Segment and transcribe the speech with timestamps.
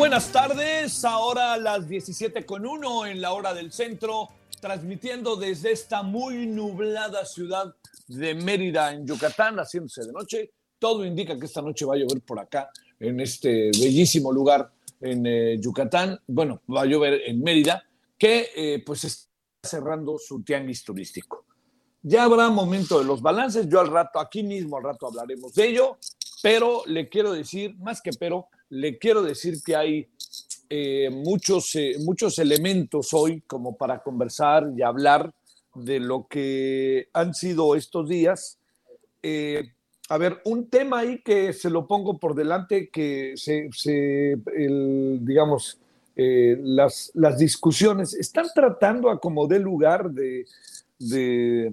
[0.00, 5.72] Buenas tardes, ahora a las 17 con 1 en la hora del centro, transmitiendo desde
[5.72, 7.74] esta muy nublada ciudad
[8.08, 10.52] de Mérida, en Yucatán, haciéndose de noche.
[10.78, 15.26] Todo indica que esta noche va a llover por acá, en este bellísimo lugar en
[15.26, 16.18] eh, Yucatán.
[16.26, 17.84] Bueno, va a llover en Mérida,
[18.16, 19.28] que eh, pues está
[19.62, 21.44] cerrando su tianguis turístico.
[22.00, 25.68] Ya habrá momento de los balances, yo al rato, aquí mismo al rato hablaremos de
[25.68, 25.98] ello,
[26.42, 30.08] pero le quiero decir, más que pero, le quiero decir que hay
[30.68, 35.32] eh, muchos, eh, muchos elementos hoy como para conversar y hablar
[35.74, 38.58] de lo que han sido estos días.
[39.22, 39.72] Eh,
[40.08, 43.68] a ver, un tema ahí que se lo pongo por delante, que se,
[45.20, 45.78] digamos,
[46.16, 50.44] las, las discusiones están tratando a como dé lugar de,
[50.98, 51.72] de,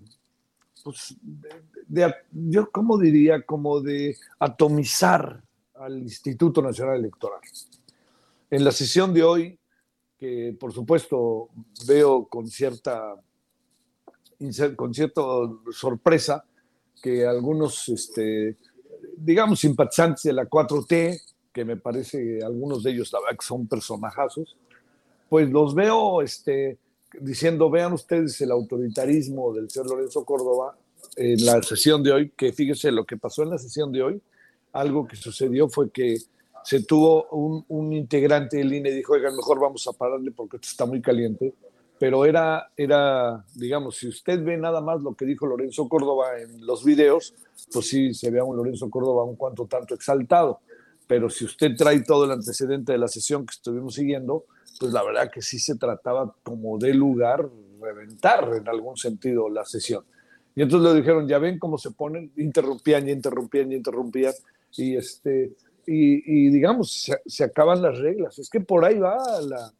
[0.83, 1.49] pues, de,
[1.87, 5.41] de, yo cómo diría, como de atomizar
[5.79, 7.41] al Instituto Nacional Electoral.
[8.49, 9.59] En la sesión de hoy,
[10.17, 11.49] que por supuesto
[11.85, 13.15] veo con cierta,
[14.75, 15.21] con cierta
[15.71, 16.43] sorpresa
[17.01, 18.57] que algunos, este,
[19.15, 21.21] digamos, simpatizantes de la 4T,
[21.53, 24.57] que me parece algunos de ellos son personajazos,
[25.29, 26.77] pues los veo este,
[27.19, 30.77] diciendo, vean ustedes el autoritarismo del señor Lorenzo Córdoba
[31.15, 34.21] en la sesión de hoy, que fíjense lo que pasó en la sesión de hoy,
[34.73, 36.17] algo que sucedió fue que
[36.63, 40.67] se tuvo un, integrante del INE y dijo, oigan, mejor vamos a pararle porque esto
[40.67, 41.53] está muy caliente.
[41.97, 46.65] Pero era, era, digamos, si usted ve nada más lo que dijo Lorenzo Córdoba en
[46.65, 47.33] los videos,
[47.71, 50.59] pues sí se ve a un Lorenzo Córdoba un cuanto tanto exaltado.
[51.07, 54.43] Pero si usted trae todo el antecedente de la sesión que estuvimos siguiendo,
[54.77, 57.49] pues la verdad que sí se trataba como de lugar
[57.79, 60.03] reventar en algún sentido la sesión.
[60.55, 64.33] Y entonces le dijeron, ya ven cómo se ponen, interrumpían y interrumpían y interrumpían
[64.77, 65.53] y, este,
[65.85, 68.37] y, digamos, se, se, acaban las reglas.
[68.39, 69.73] Es que por ahí va, la,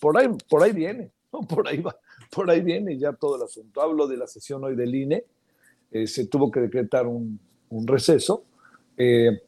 [0.00, 1.40] por, ahí, por ahí viene, ¿no?
[1.48, 1.96] por ahí va,
[2.30, 3.80] por ahí viene ya todo el asunto.
[3.80, 5.24] Hablo de la sesión hoy del INE,
[5.90, 7.38] eh, se tuvo que decretar un,
[7.70, 8.44] un receso,
[8.96, 9.42] eh,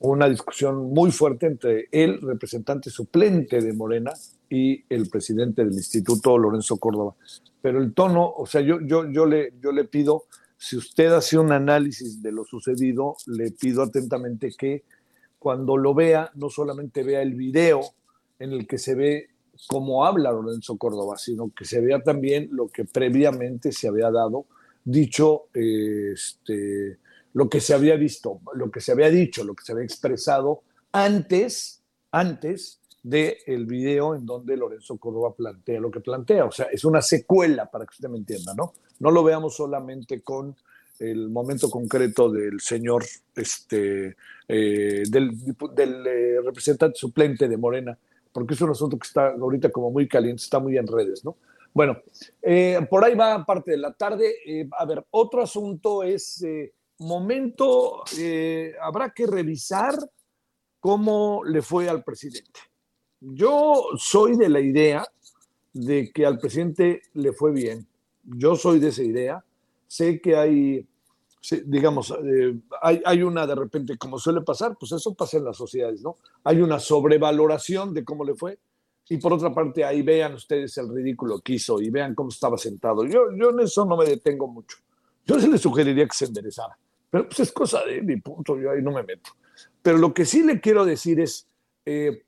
[0.00, 4.12] una discusión muy fuerte entre el representante suplente de Morena
[4.50, 7.14] y el presidente del instituto, Lorenzo Córdoba.
[7.60, 10.24] Pero el tono, o sea, yo, yo, yo, le, yo le pido
[10.62, 14.84] si usted hace un análisis de lo sucedido, le pido atentamente que
[15.36, 17.80] cuando lo vea, no solamente vea el video
[18.38, 19.30] en el que se ve
[19.66, 24.46] cómo habla Lorenzo Córdoba, sino que se vea también lo que previamente se había dado,
[24.84, 26.98] dicho, este,
[27.32, 30.62] lo que se había visto, lo que se había dicho, lo que se había expresado
[30.92, 31.82] antes,
[32.12, 36.44] antes del el video en donde Lorenzo Córdoba plantea lo que plantea.
[36.44, 38.74] O sea, es una secuela, para que usted me entienda, ¿no?
[39.00, 40.54] No lo veamos solamente con
[40.98, 43.04] el momento concreto del señor,
[43.34, 44.16] este,
[44.46, 47.98] eh, del, eh, representante suplente de Morena,
[48.32, 51.36] porque es un asunto que está ahorita como muy caliente, está muy en redes, ¿no?
[51.74, 51.98] Bueno,
[52.40, 54.68] eh, por ahí va parte de la tarde.
[54.78, 56.44] A ver, otro asunto es
[56.98, 58.04] momento,
[58.80, 59.94] habrá que revisar
[60.78, 62.60] cómo le fue al presidente.
[63.24, 65.06] Yo soy de la idea
[65.72, 67.86] de que al presidente le fue bien.
[68.24, 69.44] Yo soy de esa idea.
[69.86, 70.86] Sé que hay
[71.66, 75.56] digamos, eh, hay, hay, una de repente, como suele pasar, pues eso pasa en las
[75.56, 76.18] sociedades, ¿no?
[76.44, 78.58] Hay una sobrevaloración de cómo le fue.
[79.08, 82.56] Y por otra parte, ahí vean ustedes el ridículo que hizo y vean cómo estaba
[82.56, 83.04] sentado.
[83.04, 84.78] Yo, yo en eso no me detengo mucho.
[85.26, 86.78] Yo se le sugeriría que se enderezara.
[87.10, 89.30] Pero pues es cosa de mi punto, yo ahí no me meto.
[89.82, 91.46] Pero lo que sí le quiero decir es,
[91.84, 92.22] eh,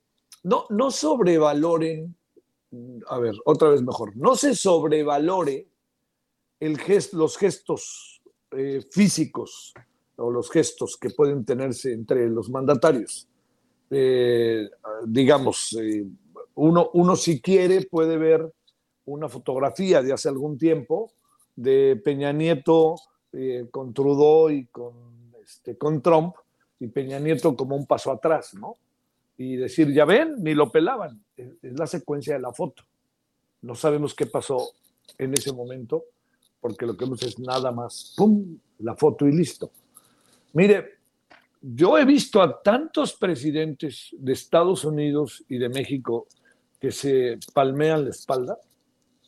[0.45, 2.15] no, no sobrevaloren,
[3.09, 5.69] a ver, otra vez mejor, no se sobrevalore
[7.13, 9.75] los gestos eh, físicos
[10.17, 13.29] o los gestos que pueden tenerse entre los mandatarios.
[13.91, 14.69] Eh,
[15.07, 15.77] digamos,
[16.55, 18.51] uno, uno si quiere puede ver
[19.07, 21.13] una fotografía de hace algún tiempo
[21.57, 22.97] de Peña Nieto
[23.71, 26.37] con Trudeau y con, este, con Trump,
[26.79, 28.77] y Peña Nieto como un paso atrás, ¿no?
[29.37, 31.23] Y decir, ya ven, ni lo pelaban.
[31.37, 32.85] Es, la secuencia de la foto.
[33.63, 34.71] No sabemos qué pasó
[35.19, 36.05] en ese momento,
[36.61, 39.71] porque lo que vemos es nada más, ¡pum!, la foto y listo.
[40.53, 40.99] Mire,
[41.61, 46.27] yo he visto a tantos presidentes de Estados Unidos y de México
[46.79, 48.59] que se palmean la espalda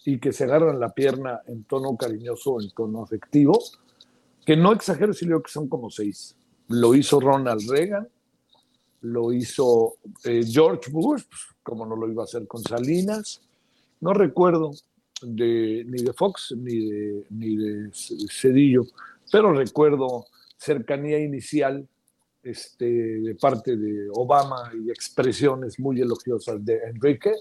[0.04, 3.58] y que se agarran la pierna en tono cariñoso, en tono afectivo,
[4.44, 6.36] que no exagero si digo que son como seis.
[6.68, 8.08] Lo hizo Ronald Reagan,
[9.02, 13.40] lo hizo eh, George Bush, pues, como no lo iba a hacer con Salinas.
[14.00, 14.72] No recuerdo
[15.22, 17.90] ni de Fox ni de, ni de
[18.30, 18.84] Cedillo,
[19.32, 20.26] pero recuerdo
[20.58, 21.88] cercanía inicial
[22.42, 27.32] este, de parte de Obama y expresiones muy elogiosas de Enrique.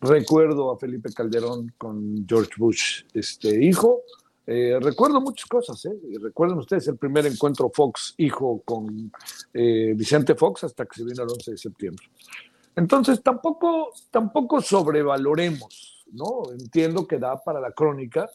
[0.00, 4.02] Recuerdo a Felipe Calderón con George Bush, este hijo,
[4.46, 5.98] eh, recuerdo muchas cosas, ¿eh?
[6.20, 9.10] Recuerden ustedes el primer encuentro Fox-hijo con
[9.52, 12.06] eh, Vicente Fox hasta que se vino el 11 de septiembre.
[12.76, 16.42] Entonces, tampoco, tampoco sobrevaloremos, ¿no?
[16.52, 18.30] Entiendo que da para la crónica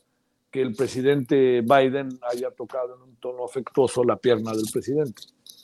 [0.50, 5.22] que el presidente Biden haya tocado en un tono afectuoso la pierna del presidente.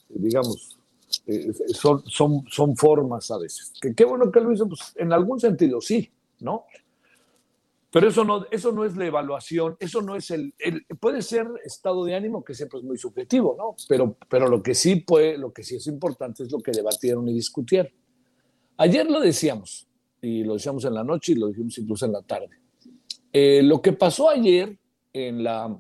[0.08, 0.78] Digamos,
[1.26, 3.74] eh, son, son, son formas a veces.
[3.82, 6.10] Que qué bueno que lo hizo, pues en algún sentido sí,
[6.40, 6.66] ¿no?
[7.98, 10.54] Pero eso no, eso no es la evaluación, eso no es el,
[11.00, 13.76] puede ser estado de ánimo que siempre es muy subjetivo, ¿no?
[13.90, 17.28] Pero, pero lo que sí puede, lo que sí es importante es lo que debatieron
[17.28, 17.92] y discutieron.
[18.78, 19.88] Ayer lo decíamos,
[20.22, 22.60] y lo decíamos en la noche y lo dijimos incluso en la tarde.
[23.34, 24.78] Eh, lo que pasó ayer
[25.12, 25.76] en, la,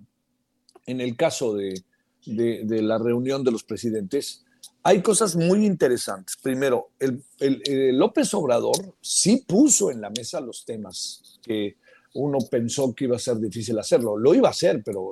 [0.87, 1.83] en el caso de,
[2.25, 4.43] de, la reunión de los presidentes,
[4.81, 6.35] hay cosas muy interesantes.
[6.41, 11.77] Primero, el, el, López Obrador sí puso en la mesa los temas que
[12.17, 14.17] uno pensó que iba a ser difícil hacerlo.
[14.17, 15.11] Lo iba a hacer, pero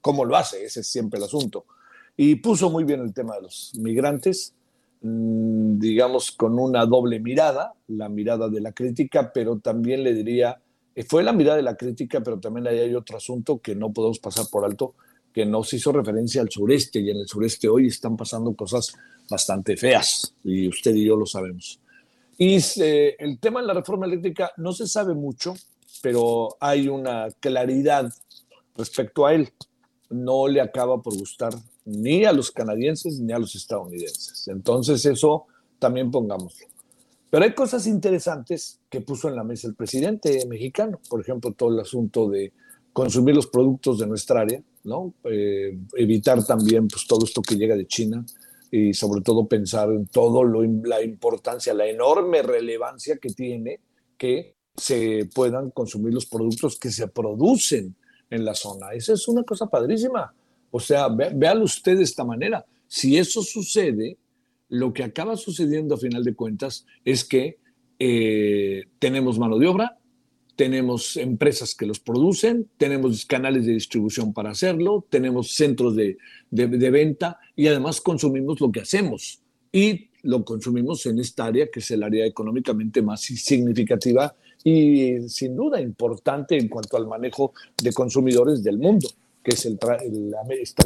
[0.00, 0.64] ¿cómo lo hace?
[0.64, 1.64] Ese es siempre el asunto.
[2.16, 4.52] Y puso muy bien el tema de los migrantes,
[5.00, 10.60] mm, digamos, con una doble mirada, la mirada de la crítica, pero también le diría,
[10.94, 14.18] eh, fue la mirada de la crítica, pero también hay otro asunto que no podemos
[14.18, 14.94] pasar por alto,
[15.32, 18.94] que nos hizo referencia al sureste, y en el sureste hoy están pasando cosas
[19.30, 21.80] bastante feas, y usted y yo lo sabemos.
[22.36, 25.54] Y eh, el tema de la reforma eléctrica no se sabe mucho,
[26.00, 28.12] pero hay una claridad
[28.76, 29.52] respecto a él.
[30.08, 31.52] No le acaba por gustar
[31.84, 34.48] ni a los canadienses ni a los estadounidenses.
[34.48, 35.46] Entonces eso
[35.78, 36.66] también pongámoslo.
[37.30, 41.72] Pero hay cosas interesantes que puso en la mesa el presidente mexicano, por ejemplo, todo
[41.72, 42.52] el asunto de
[42.92, 45.14] consumir los productos de nuestra área, ¿no?
[45.24, 48.24] Eh, evitar también pues, todo esto que llega de China
[48.72, 53.80] y sobre todo pensar en todo lo, la importancia, la enorme relevancia que tiene
[54.18, 57.94] que se puedan consumir los productos que se producen
[58.30, 58.92] en la zona.
[58.92, 60.32] Esa es una cosa padrísima.
[60.70, 62.64] O sea, véalo usted de esta manera.
[62.86, 64.16] Si eso sucede,
[64.68, 67.58] lo que acaba sucediendo a final de cuentas es que
[67.98, 69.98] eh, tenemos mano de obra,
[70.56, 76.16] tenemos empresas que los producen, tenemos canales de distribución para hacerlo, tenemos centros de,
[76.50, 79.40] venta y además consumimos lo que hacemos.
[79.72, 85.56] Y lo consumimos en esta área que es el área económicamente más significativa y sin
[85.56, 87.52] duda importante en cuanto al manejo
[87.82, 89.08] de consumidores del mundo,
[89.42, 89.78] que es el,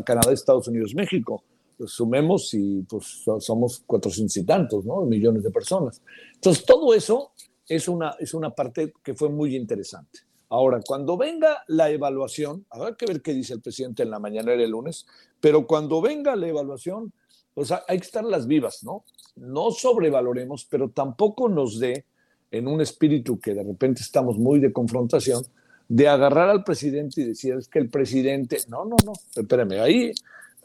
[0.04, 1.42] Canadá, Estados Unidos, México.
[1.76, 5.00] Pues sumemos y pues somos 400 y tantos, ¿no?
[5.02, 6.00] Millones de personas.
[6.34, 7.32] Entonces, todo eso
[7.66, 10.20] es una, es una parte que fue muy interesante.
[10.50, 14.52] Ahora, cuando venga la evaluación, habrá que ver qué dice el presidente en la mañana
[14.52, 15.04] del lunes,
[15.40, 17.12] pero cuando venga la evaluación,
[17.54, 19.04] pues hay que estar las vivas, ¿no?
[19.34, 22.06] No sobrevaloremos, pero tampoco nos dé
[22.54, 25.44] en un espíritu que de repente estamos muy de confrontación,
[25.88, 30.12] de agarrar al presidente y decir, es que el presidente, no, no, no, espérame, ahí,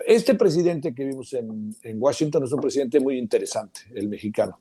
[0.05, 4.59] este presidente que vimos en, Washington es un presidente muy interesante, el mexicano.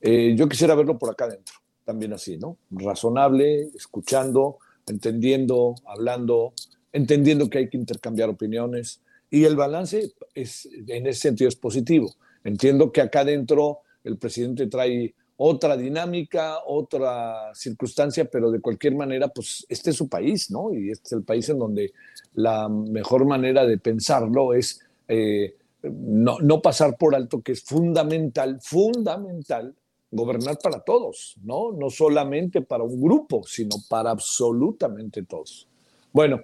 [0.00, 2.56] Eh, yo quisiera verlo por acá adentro, también así, ¿no?
[2.70, 6.54] Razonable, escuchando, entendiendo, hablando,
[6.90, 12.14] entendiendo que hay que intercambiar opiniones, Y el balance es, en ese sentido es positivo.
[12.44, 19.28] Entiendo que acá adentro el presidente trae otra dinámica, otra circunstancia, pero de cualquier manera,
[19.28, 20.72] pues este es su país, ¿no?
[20.72, 21.92] Y este es el país en donde
[22.34, 28.58] la mejor manera de pensarlo es eh, no, no pasar por alto que es fundamental,
[28.62, 29.74] fundamental
[30.10, 31.72] gobernar para todos, ¿no?
[31.72, 35.68] No solamente para un grupo, sino para absolutamente todos.
[36.12, 36.40] Bueno,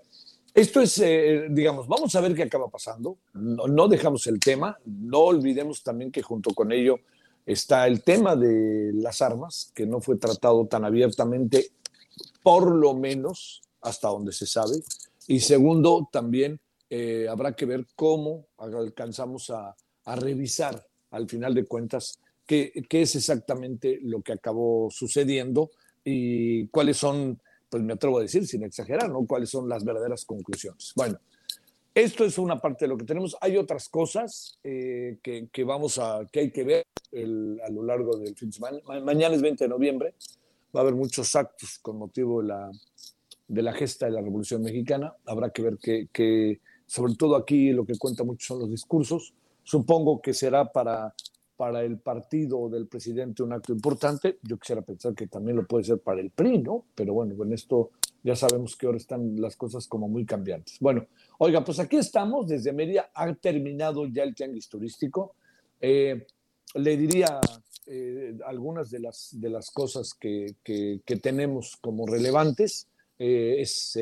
[0.55, 3.17] esto es, eh, digamos, vamos a ver qué acaba pasando.
[3.33, 7.01] No, no, dejamos el tema, no olvidemos también que junto con ello
[7.47, 11.71] está el tema de las armas, que no fue tratado tan abiertamente,
[12.43, 14.83] por lo menos hasta donde se sabe.
[15.27, 21.65] Y segundo, también eh, habrá que ver cómo alcanzamos a, a, revisar, al final de
[21.65, 25.71] cuentas, qué, qué es exactamente lo que acabó sucediendo
[26.05, 29.27] y cuáles son, pues me atrevo a decir, sin exagerar, ¿no?
[29.27, 30.93] cuáles son las verdaderas conclusiones.
[30.97, 31.19] Bueno,
[31.95, 33.37] esto es una parte de lo que tenemos.
[33.41, 37.83] Hay otras cosas eh, que, que, vamos a, que hay que ver el, a lo
[37.83, 38.79] largo del fin de semana.
[39.03, 40.15] mañana es 20 de noviembre.
[40.75, 42.71] Va a haber muchos actos con motivo de la,
[43.47, 45.15] de la gesta de la Revolución Mexicana.
[45.27, 49.35] Habrá que ver que, que, sobre todo aquí, lo que cuenta mucho son los discursos.
[49.63, 51.15] Supongo que será para,
[51.59, 54.39] para el partido del presidente un acto importante.
[54.43, 56.87] Yo quisiera pensar que también lo puede ser para el PRI, ¿no?
[56.95, 57.91] Pero bueno, en esto
[58.23, 60.79] ya sabemos que ahora están las cosas como muy cambiantes.
[60.81, 61.07] Bueno,
[61.39, 65.35] oiga, pues aquí estamos, desde Mérida ha terminado ya el tianguis turístico.
[65.81, 66.27] Eh,
[66.75, 67.41] le diría
[67.87, 72.87] eh, algunas de las, de las cosas que, que, tenemos como relevantes.
[73.19, 73.99] Eh, es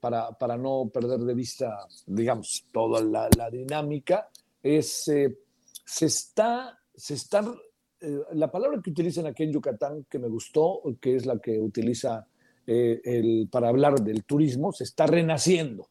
[0.00, 4.28] para, para, no perder de vista, digamos, toda la, la dinámica,
[4.62, 7.44] es se está, se está
[8.32, 12.26] la palabra que utilizan aquí en Yucatán que me gustó, que es la que utiliza
[12.70, 15.88] eh, el, para hablar del turismo, se está renaciendo.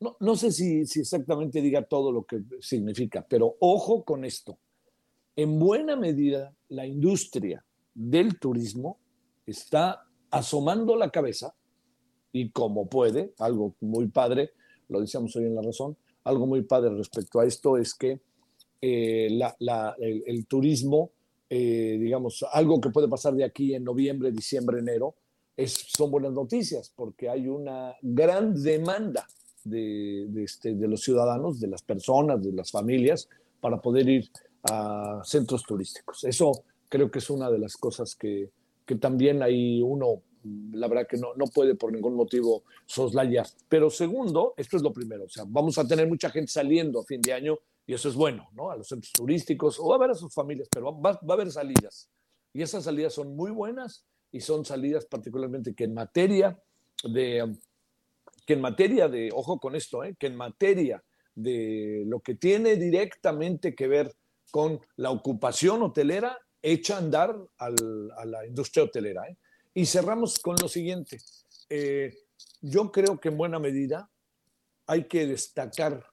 [0.00, 4.58] No, no sé si, si, exactamente diga todo lo que significa, pero ojo con esto.
[5.34, 8.98] En buena medida, la industria del turismo
[9.46, 11.54] está asomando la cabeza
[12.32, 14.50] y como puede, algo muy padre,
[14.90, 18.20] lo decíamos hoy en la razón, algo muy padre respecto a esto es que
[18.82, 21.12] eh, la, la, el, turismo,
[21.48, 25.14] eh, digamos, algo que puede pasar de aquí en noviembre, diciembre, enero,
[25.62, 29.26] es, son buenas noticias porque hay una gran demanda
[29.64, 33.28] de, de, este, de, los ciudadanos, de las personas, de las familias,
[33.60, 34.30] para poder ir
[34.70, 36.24] a centros turísticos.
[36.24, 38.50] Eso creo que es una de las cosas que,
[38.86, 40.22] que también hay uno,
[40.72, 43.46] la verdad que no, no puede por ningún motivo soslayar.
[43.68, 47.04] Pero segundo, esto es lo primero, o sea, vamos a tener mucha gente saliendo a
[47.04, 48.70] fin de año y eso es bueno, ¿no?
[48.70, 51.52] A los centros turísticos o a ver a sus familias, pero va, va a haber
[51.52, 52.08] salidas.
[52.54, 56.58] Y esas salidas son muy buenas y son salidas particularmente que en materia
[57.04, 57.56] de,
[58.46, 60.14] que en materia de, ojo con esto, ¿eh?
[60.18, 61.02] que en materia
[61.34, 64.14] de lo que tiene directamente que ver
[64.50, 69.26] con la ocupación hotelera, echa a andar a la industria hotelera.
[69.28, 69.36] ¿eh?
[69.74, 71.18] Y cerramos con lo siguiente.
[71.68, 72.12] Eh,
[72.60, 74.10] yo creo que en buena medida
[74.86, 76.04] hay que destacar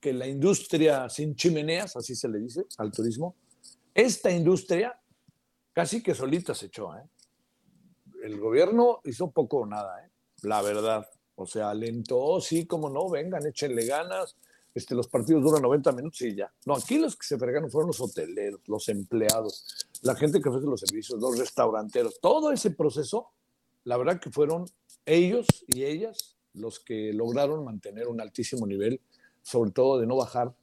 [0.00, 3.36] que la industria sin chimeneas, así se le dice al turismo,
[3.94, 4.98] esta industria
[5.72, 6.96] casi que solita se echó.
[6.96, 7.02] ¿eh?
[8.32, 10.10] El gobierno hizo poco o nada, ¿eh?
[10.42, 11.06] la verdad.
[11.34, 14.36] O sea, alentó, sí, como no, vengan, échenle ganas.
[14.74, 16.50] Este, los partidos duran 90 minutos y ya.
[16.64, 20.66] No, aquí los que se fregaron fueron los hoteleros, los empleados, la gente que ofrece
[20.66, 22.18] los servicios, los restauranteros.
[22.20, 23.30] Todo ese proceso,
[23.84, 24.64] la verdad que fueron
[25.04, 29.00] ellos y ellas los que lograron mantener un altísimo nivel,
[29.42, 30.54] sobre todo de no bajar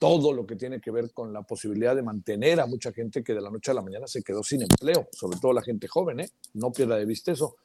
[0.00, 3.34] todo lo que tiene que ver con la posibilidad de mantener a mucha gente que
[3.34, 6.20] de la noche a la mañana se quedó sin empleo, sobre todo la gente joven,
[6.20, 6.30] ¿eh?
[6.54, 7.56] no pierda de vista eso.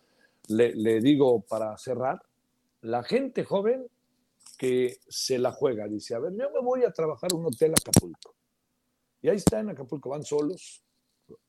[0.50, 2.22] Le, digo para cerrar,
[2.82, 3.88] la gente joven
[4.58, 8.36] que se la juega, dice, a ver, yo me voy a trabajar un hotel Acapulco.
[9.22, 10.84] Y ahí está en Acapulco, van solos,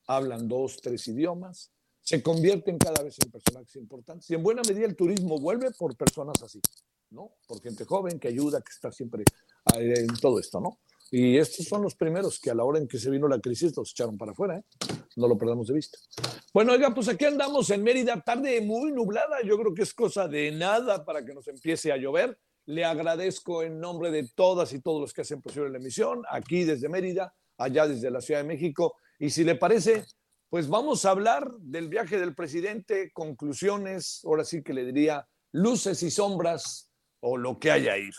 [0.06, 4.30] hablan dos, tres idiomas, se convierten cada vez en personajes importantes.
[4.30, 6.60] Y en buena medida el turismo vuelve por personas así,
[7.10, 7.32] ¿no?
[7.48, 9.24] Por gente joven que ayuda, que está siempre
[9.74, 10.78] en todo esto, ¿no?
[11.10, 13.76] Y estos son los primeros que a la hora en que se vino la crisis
[13.76, 14.64] los echaron para afuera, ¿eh?
[15.14, 15.98] No lo perdamos de vista.
[16.52, 20.26] Bueno, oiga, pues aquí andamos en Mérida, tarde muy nublada, yo creo que es cosa
[20.26, 22.38] de nada para que nos empiece a llover.
[22.66, 26.64] Le agradezco en nombre de todas y todos los que hacen posible la emisión, aquí
[26.64, 28.96] desde Mérida, allá desde la Ciudad de México.
[29.20, 30.04] Y si le parece,
[30.50, 36.02] pues vamos a hablar del viaje del presidente, conclusiones, ahora sí que le diría luces
[36.02, 38.18] y sombras o lo que haya ido.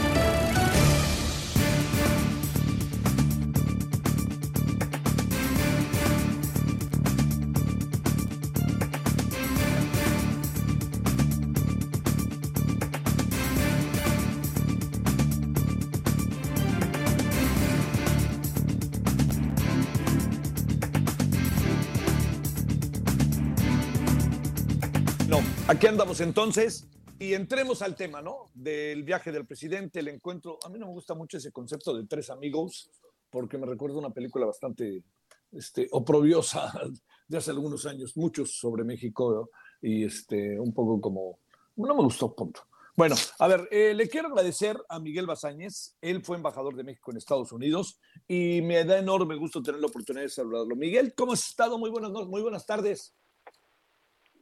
[25.81, 28.51] Aquí andamos entonces y entremos al tema, ¿no?
[28.53, 30.59] Del viaje del presidente, el encuentro.
[30.63, 32.91] A mí no me gusta mucho ese concepto de tres amigos
[33.31, 35.03] porque me recuerda una película bastante
[35.51, 36.71] este, oprobiosa
[37.27, 39.49] de hace algunos años, muchos sobre México
[39.81, 41.39] y este, un poco como,
[41.77, 42.61] no me gustó, punto.
[42.95, 45.97] Bueno, a ver, eh, le quiero agradecer a Miguel Bazáñez.
[45.99, 49.87] Él fue embajador de México en Estados Unidos y me da enorme gusto tener la
[49.87, 50.75] oportunidad de saludarlo.
[50.75, 51.79] Miguel, ¿cómo has estado?
[51.79, 53.15] Muy buenas, muy buenas tardes.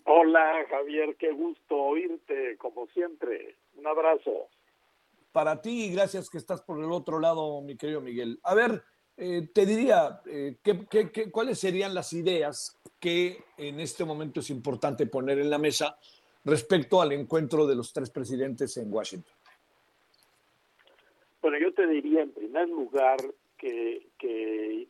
[0.05, 3.55] Hola, Javier, qué gusto oírte, como siempre.
[3.75, 4.47] Un abrazo.
[5.31, 8.39] Para ti y gracias que estás por el otro lado, mi querido Miguel.
[8.43, 8.83] A ver,
[9.17, 15.05] eh, te diría, eh, ¿qué, cuáles serían las ideas que en este momento es importante
[15.05, 15.99] poner en la mesa
[16.45, 19.33] respecto al encuentro de los tres presidentes en Washington?
[21.41, 23.17] Bueno, yo te diría en primer lugar
[23.57, 24.87] que, que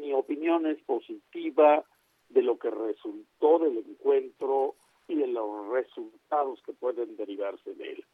[0.00, 1.84] mi opinión es positiva
[2.30, 4.74] de lo que resultó del encuentro
[5.08, 8.04] y de los resultados que pueden derivarse de él.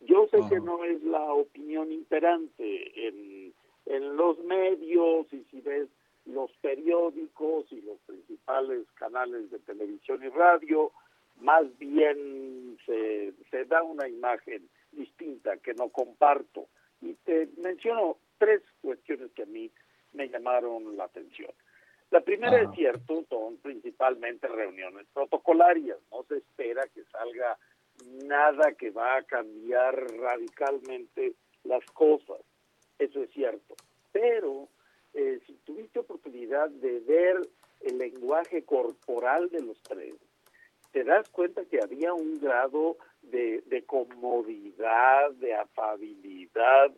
[0.00, 3.54] Yo sé que no es la opinión imperante en,
[3.86, 5.88] en los medios y si ves
[6.26, 10.92] los periódicos y los principales canales de televisión y radio,
[11.40, 16.66] más bien se, se da una imagen distinta que no comparto.
[17.00, 19.70] Y te menciono tres cuestiones que a mí
[20.12, 21.50] me llamaron la atención.
[22.10, 27.56] La primera es cierto, son principalmente reuniones protocolarias, no se espera que salga
[28.24, 32.40] nada que va a cambiar radicalmente las cosas,
[32.98, 33.76] eso es cierto,
[34.10, 34.68] pero
[35.14, 37.48] eh, si tuviste oportunidad de ver
[37.82, 40.14] el lenguaje corporal de los tres,
[40.90, 46.92] te das cuenta que había un grado de, de comodidad, de afabilidad,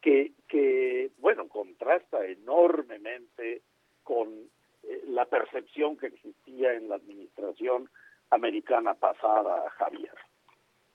[0.00, 3.62] que, que, bueno, contrasta enormemente
[4.02, 4.50] con
[4.88, 7.90] eh, la percepción que existía en la administración
[8.30, 10.14] americana pasada, Javier.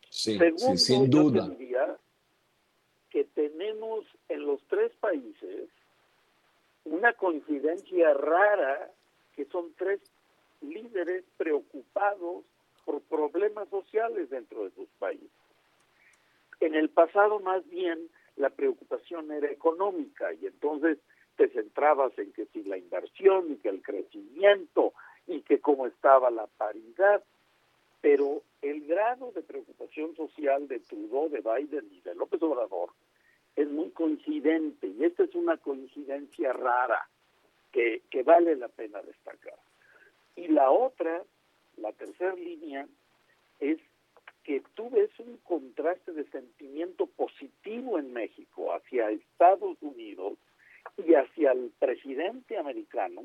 [0.10, 0.38] Sí,
[0.78, 1.48] sin duda.
[1.48, 1.98] diría
[3.10, 5.70] que tenemos en los tres países
[6.86, 8.92] una coincidencia rara
[9.36, 10.02] que son tres
[10.62, 12.44] líderes preocupados
[12.86, 15.30] por problemas sociales dentro de sus países.
[16.60, 20.98] En el pasado más bien la preocupación era económica y entonces
[21.36, 24.94] te centrabas en que si la inversión y que el crecimiento
[25.28, 27.24] y que cómo estaba la paridad,
[28.02, 32.90] pero el grado de preocupación social de Trudeau, de Biden y de López Obrador
[33.56, 37.08] es muy coincidente y esta es una coincidencia rara
[37.72, 39.58] que, que vale la pena destacar.
[40.36, 41.24] Y la otra,
[41.78, 42.88] la tercera línea,
[43.60, 43.80] es
[44.44, 50.38] que tú ves un contraste de sentimiento positivo en México hacia Estados Unidos
[50.98, 53.22] y hacia el presidente americano,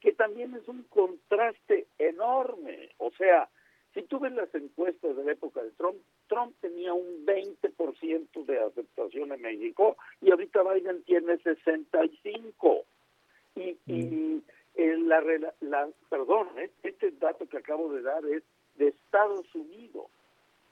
[0.00, 2.90] que también es un contraste enorme.
[2.98, 3.48] O sea,
[3.94, 8.58] si tú ves las encuestas de la época de Trump, Trump tenía un 20% de
[8.60, 12.84] aceptación en México y ahorita Biden tiene 65.
[13.56, 14.42] Y, y mm.
[15.06, 15.22] la,
[15.60, 16.70] la, perdón, ¿eh?
[16.82, 18.42] este dato que acabo de dar es
[18.76, 20.06] de Estados Unidos.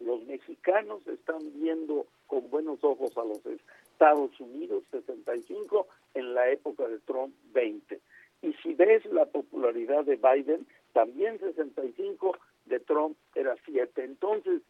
[0.00, 6.86] Los mexicanos están viendo con buenos ojos a los Estados Unidos, 65, en la época
[6.88, 8.00] de Trump, 20.
[8.42, 14.04] Y si ves la popularidad de Biden, también 65, de Trump era 7.
[14.04, 14.62] Entonces,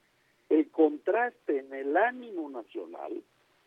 [0.49, 3.23] el contraste en el ánimo nacional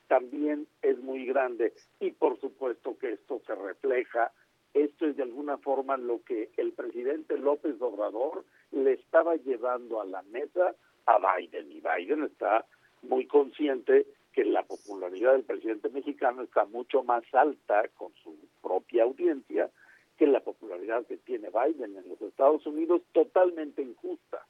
[0.08, 4.32] también es muy grande y por supuesto que esto se refleja,
[4.74, 10.06] esto es de alguna forma lo que el presidente López Obrador le estaba llevando a
[10.06, 10.76] la mesa
[11.08, 12.66] a Biden y Biden está
[13.02, 19.04] muy consciente que la popularidad del presidente mexicano está mucho más alta con su propia
[19.04, 19.72] audiencia
[20.18, 24.46] que la popularidad que tiene Biden en los Estados Unidos, totalmente injusta,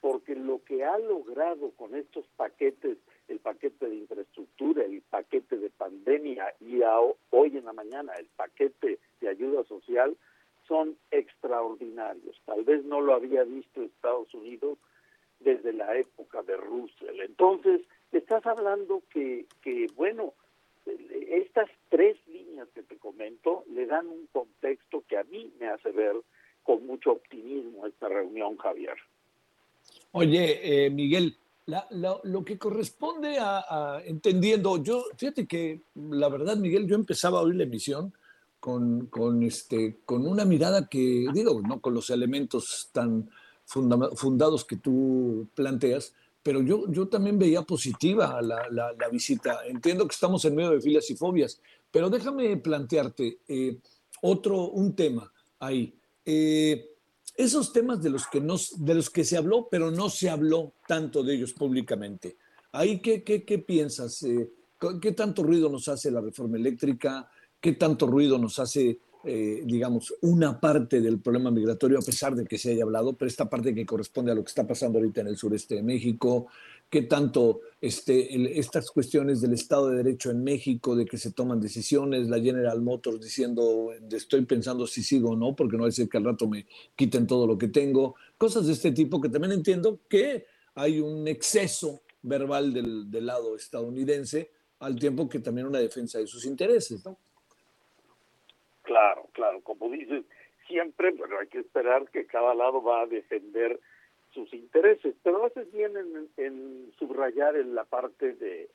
[0.00, 2.96] porque lo que ha logrado con estos paquetes,
[3.28, 6.80] el paquete de infraestructura, el paquete de pandemia y
[7.30, 10.16] hoy en la mañana el paquete de ayuda social,
[10.66, 12.40] son extraordinarios.
[12.46, 14.78] Tal vez no lo había visto Estados Unidos
[15.40, 17.20] desde la época de Roosevelt.
[17.20, 20.34] Entonces, estás hablando que, que, bueno,
[20.86, 25.90] estas tres líneas que te comento le dan un contexto que a mí me hace
[25.90, 26.16] ver
[26.62, 28.96] con mucho optimismo esta reunión, Javier.
[30.12, 31.36] Oye, eh, Miguel,
[31.92, 37.56] lo que corresponde a, entendiendo, yo, fíjate que la verdad, Miguel, yo empezaba a oír
[37.56, 38.12] la emisión
[38.58, 43.30] con, con, este, con una mirada que, digo, no con los elementos tan
[43.64, 49.60] fundados que tú planteas, pero yo, yo también veía positiva la, la, visita.
[49.66, 53.78] Entiendo que estamos en medio de filas y fobias, pero déjame plantearte eh,
[54.22, 55.94] otro, un tema ahí.
[56.24, 56.90] Eh,
[57.36, 60.72] esos temas de los que, no, de los que se habló, pero no se habló
[60.86, 62.36] tanto de ellos públicamente.
[62.72, 64.22] ¿Ahí qué, qué, qué piensas?
[64.22, 64.50] Eh,
[65.00, 67.30] ¿Qué tanto ruido nos hace la reforma eléctrica?
[67.60, 72.46] ¿Qué tanto ruido nos hace, eh, digamos, una parte del problema migratorio, a pesar de
[72.46, 75.22] que se haya hablado, pero esta parte que corresponde a lo que está pasando ahorita
[75.22, 76.46] en el sureste de México?
[76.88, 81.60] ¿Qué tanto este, estas cuestiones del Estado de Derecho en México, de que se toman
[81.60, 86.16] decisiones, la General Motors diciendo, estoy pensando si sigo o no, porque no decir que
[86.16, 88.14] al rato me quiten todo lo que tengo?
[88.38, 93.56] Cosas de este tipo que también entiendo que hay un exceso verbal del, del lado
[93.56, 97.18] estadounidense al tiempo que también una defensa de sus intereses, ¿no?
[98.98, 100.24] Claro, claro, como dices,
[100.66, 103.78] siempre, bueno, hay que esperar que cada lado va a defender
[104.34, 105.92] sus intereses, pero haces bien
[106.36, 108.68] en, subrayar en la parte de,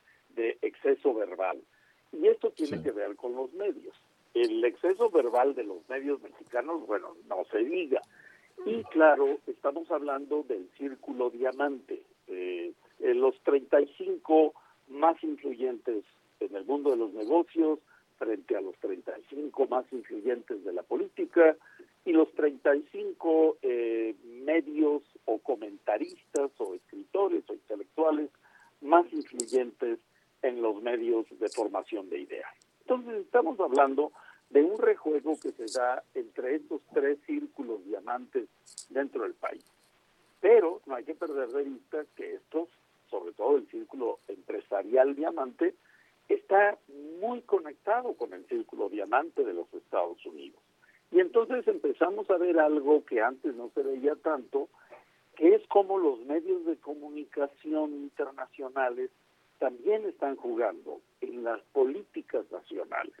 [0.62, 1.60] exceso verbal.
[2.10, 3.94] Y esto tiene que ver con los medios.
[4.32, 8.00] El exceso verbal de los medios mexicanos, bueno, no se diga.
[8.64, 12.00] Y claro, estamos hablando del círculo diamante.
[12.28, 14.54] Eh, en los 35
[14.88, 16.02] más influyentes
[16.40, 17.78] en el mundo de los negocios
[18.24, 21.56] frente a los 35 más influyentes de la política
[22.04, 28.30] y los 35 eh, medios o comentaristas o escritores o intelectuales
[28.80, 29.98] más influyentes
[30.42, 32.52] en los medios de formación de ideas.
[32.80, 34.12] Entonces estamos hablando
[34.50, 38.48] de un rejuego que se da entre estos tres círculos diamantes
[38.88, 39.64] dentro del país.
[40.40, 42.68] Pero no hay que perder de vista que estos
[43.10, 45.74] sobre todo el círculo empresarial diamante,
[46.28, 46.78] está
[47.20, 50.60] muy conectado con el círculo diamante de los Estados Unidos.
[51.10, 54.68] Y entonces empezamos a ver algo que antes no se veía tanto,
[55.36, 59.10] que es como los medios de comunicación internacionales
[59.58, 63.14] también están jugando en las políticas nacionales.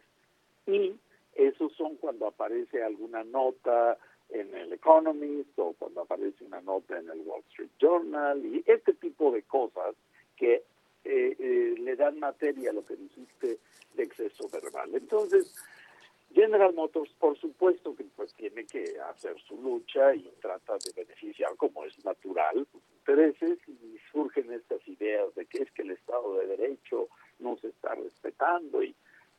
[0.66, 0.94] Y
[1.34, 3.98] esos son cuando aparece alguna nota
[4.30, 8.94] en el Economist o cuando aparece una nota en el Wall Street Journal y este
[8.94, 9.94] tipo de cosas
[10.36, 10.64] que
[11.04, 13.58] eh, eh, le dan materia a lo que dijiste
[13.94, 14.94] de exceso verbal.
[14.94, 15.54] Entonces,
[16.32, 21.54] General Motors, por supuesto que pues tiene que hacer su lucha y trata de beneficiar,
[21.56, 26.38] como es natural, sus intereses y surgen estas ideas de que es que el Estado
[26.38, 28.94] de Derecho no se está respetando y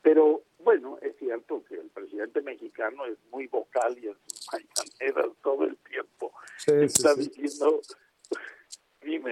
[0.05, 4.47] pero bueno, es cierto que el presidente mexicano es muy vocal y en sus
[5.01, 6.31] mañaneras todo el tiempo
[6.67, 7.81] está diciendo,
[9.01, 9.31] dime,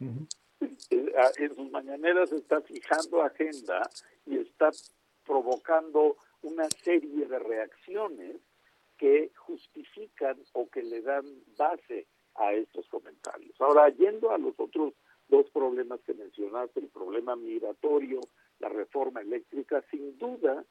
[0.00, 3.90] en sus mañaneras está fijando agenda
[4.24, 4.70] y está
[5.26, 8.36] provocando una serie de reacciones
[8.96, 11.24] que justifican o que le dan
[11.58, 13.54] base a estos comentarios.
[13.60, 14.94] Ahora, yendo a los otros
[15.28, 18.20] dos problemas que mencionaste, el problema migratorio
[18.60, 20.64] la reforma eléctrica, sin duda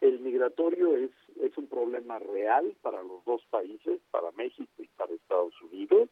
[0.00, 5.14] el migratorio es, es un problema real para los dos países, para México y para
[5.14, 6.08] Estados Unidos.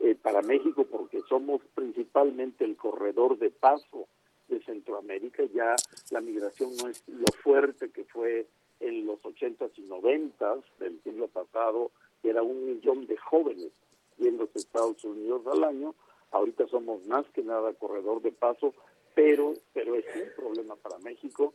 [0.00, 1.03] Eh, para México porque
[1.34, 4.06] somos principalmente el corredor de paso
[4.46, 5.74] de Centroamérica, ya
[6.12, 8.46] la migración no es lo fuerte que fue
[8.78, 11.90] en los 80s y 90s del siglo pasado,
[12.22, 13.72] que era un millón de jóvenes
[14.16, 15.96] yendo a Estados Unidos al año,
[16.30, 18.72] ahorita somos más que nada corredor de paso
[19.16, 21.52] pero, pero es un problema para México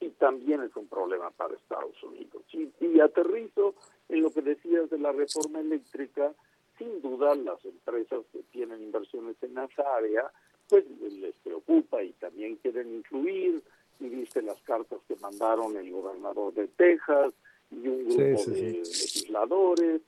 [0.00, 2.42] y también es un problema para Estados Unidos.
[2.52, 3.74] Y aterrizo
[4.08, 6.32] en lo que decías de la reforma eléctrica,
[6.80, 10.32] sin duda las empresas que tienen inversiones en esa área,
[10.66, 13.62] pues les preocupa y también quieren incluir,
[14.00, 17.34] y viste las cartas que mandaron el gobernador de Texas
[17.70, 20.00] y un grupo de legisladores,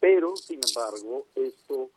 [0.00, 1.90] pero sin embargo esto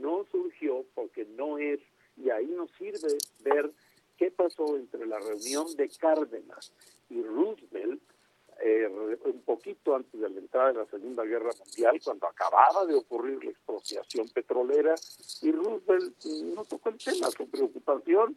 [0.00, 1.78] no surgió porque no es,
[2.16, 3.70] y ahí nos sirve ver
[4.16, 6.72] qué pasó entre la reunión de Cárdenas
[7.10, 8.02] y Roosevelt
[8.60, 8.88] eh,
[9.24, 13.44] un poquito antes de la entrada de la Segunda Guerra Mundial, cuando acababa de ocurrir
[13.44, 14.94] la expropiación petrolera,
[15.42, 17.30] y Roosevelt no tocó el tema.
[17.30, 18.36] Su preocupación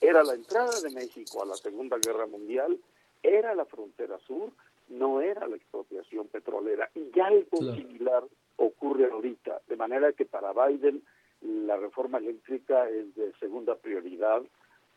[0.00, 2.78] era la entrada de México a la Segunda Guerra Mundial,
[3.22, 4.50] era la frontera sur,
[4.88, 6.90] no era la expropiación petrolera.
[6.94, 8.24] Y algo similar
[8.56, 11.02] ocurre ahorita, de manera que para Biden
[11.42, 14.42] la reforma eléctrica es de segunda prioridad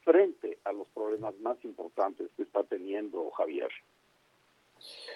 [0.04, 3.70] frente a los problemas más importantes que está teniendo Javier.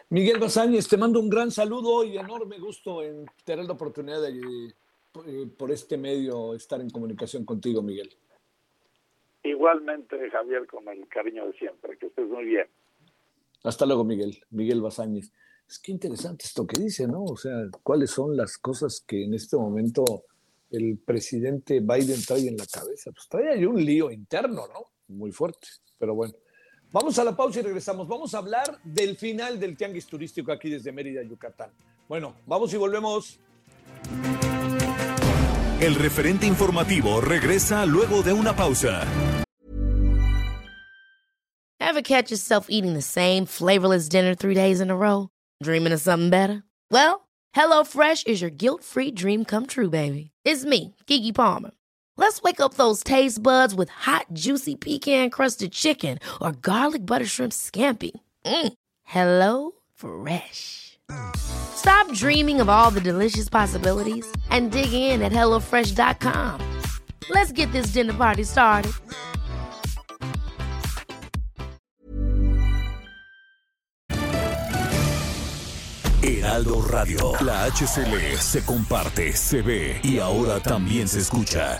[0.10, 4.74] Miguel Basáñez, te mando un gran saludo y enorme gusto en tener la oportunidad de,
[5.26, 8.10] eh, por este medio, estar en comunicación contigo, Miguel.
[9.44, 11.98] Igualmente, Javier, con el cariño de siempre.
[11.98, 12.68] Que estés muy bien.
[13.64, 14.38] Hasta luego, Miguel.
[14.52, 15.32] Miguel Basáñez.
[15.68, 17.24] Es que interesante esto que dice, ¿no?
[17.24, 17.54] O sea,
[17.84, 20.04] cuáles son las cosas que en este momento
[20.72, 23.12] el presidente Biden trae en la cabeza.
[23.12, 24.92] Pues trae ahí un lío interno, ¿no?
[25.10, 25.68] Muy fuerte.
[25.98, 26.34] Pero bueno,
[26.92, 28.08] vamos a la pausa y regresamos.
[28.08, 31.72] Vamos a hablar del final del tianguis turístico aquí desde Mérida, Yucatán.
[32.08, 33.40] Bueno, vamos y volvemos.
[35.80, 39.06] El referente informativo regresa luego de una pausa.
[41.80, 45.30] Ever catch yourself eating the same flavorless dinner three days in a row?
[45.64, 46.64] Dreaming of something better?
[46.92, 50.32] Well, HelloFresh is your guilt-free dream come true, baby.
[50.44, 51.72] It's me, Kiki Palmer.
[52.18, 57.54] Let's wake up those taste buds with hot, juicy pecan-crusted chicken or garlic butter shrimp
[57.54, 58.12] scampi.
[58.46, 58.74] Mm.
[59.04, 60.98] Hello Fresh.
[61.38, 66.60] Stop dreaming of all the delicious possibilities and dig in at HelloFresh.com.
[67.30, 68.92] Let's get this dinner party started.
[76.22, 77.34] Heraldo Radio.
[77.42, 81.80] La HCL se comparte, se ve y ahora también se escucha.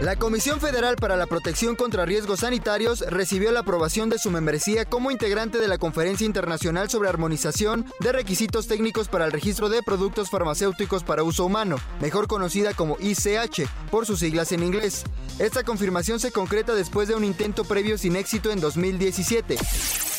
[0.00, 4.84] La Comisión Federal para la Protección contra Riesgos Sanitarios recibió la aprobación de su membresía
[4.84, 9.84] como integrante de la Conferencia Internacional sobre Armonización de Requisitos Técnicos para el Registro de
[9.84, 15.04] Productos Farmacéuticos para Uso Humano, mejor conocida como ICH, por sus siglas en inglés.
[15.38, 19.56] Esta confirmación se concreta después de un intento previo sin éxito en 2017.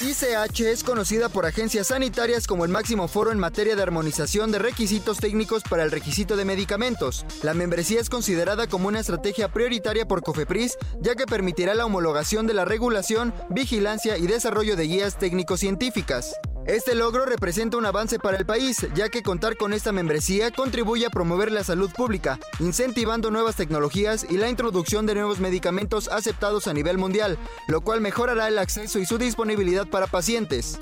[0.01, 4.59] ICH es conocida por agencias sanitarias como el máximo foro en materia de armonización de
[4.59, 7.25] requisitos técnicos para el requisito de medicamentos.
[7.43, 9.64] La membresía es considerada como una estrategia prioritaria
[10.07, 15.17] por COFEPRIS, ya que permitirá la homologación de la regulación, vigilancia y desarrollo de guías
[15.17, 16.35] técnico-científicas.
[16.67, 21.07] Este logro representa un avance para el país, ya que contar con esta membresía contribuye
[21.07, 26.67] a promover la salud pública, incentivando nuevas tecnologías y la introducción de nuevos medicamentos aceptados
[26.67, 30.77] a nivel mundial, lo cual mejorará el acceso y su disponibilidad para pacientes.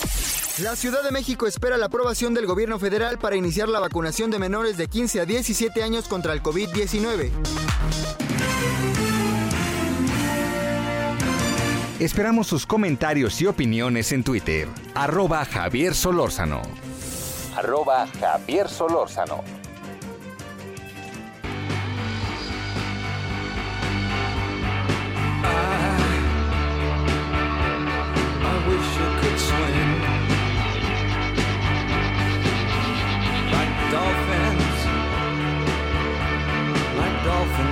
[0.60, 4.38] La Ciudad de México espera la aprobación del gobierno federal para iniciar la vacunación de
[4.38, 7.32] menores de 15 a 17 años contra el COVID-19.
[12.00, 14.68] Esperamos sus comentarios y opiniones en Twitter.
[14.94, 16.62] Arroba Javier Solórzano.
[17.56, 19.63] Arroba Javier Solórzano.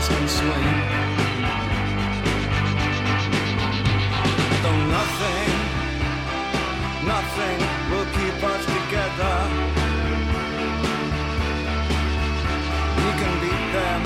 [0.02, 0.78] Dolphins can swim.
[4.64, 5.52] Though nothing,
[7.06, 7.60] nothing
[7.90, 9.36] will keep us together.
[12.98, 14.02] We can beat them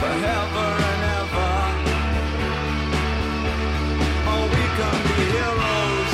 [0.00, 1.54] forever and ever.
[4.30, 6.12] Oh, we can be heroes.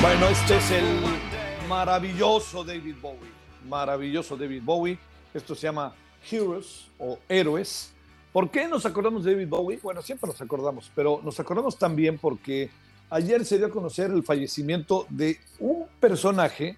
[0.00, 3.32] Bueno, este es el maravilloso David Bowie.
[3.66, 4.98] Maravilloso David Bowie.
[5.34, 5.92] Esto se llama
[6.30, 7.92] Heroes o Héroes.
[8.32, 9.80] ¿Por qué nos acordamos de David Bowie?
[9.82, 12.70] Bueno, siempre nos acordamos, pero nos acordamos también porque
[13.10, 16.76] ayer se dio a conocer el fallecimiento de un personaje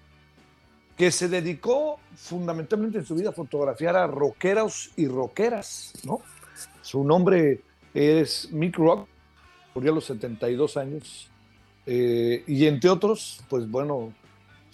[0.97, 6.21] que se dedicó fundamentalmente en su vida a fotografiar a rockeros y rockeras, ¿no?
[6.81, 7.61] Su nombre
[7.93, 9.07] es Mick Rock,
[9.75, 11.29] murió a los 72 años,
[11.85, 14.13] eh, y entre otros, pues bueno,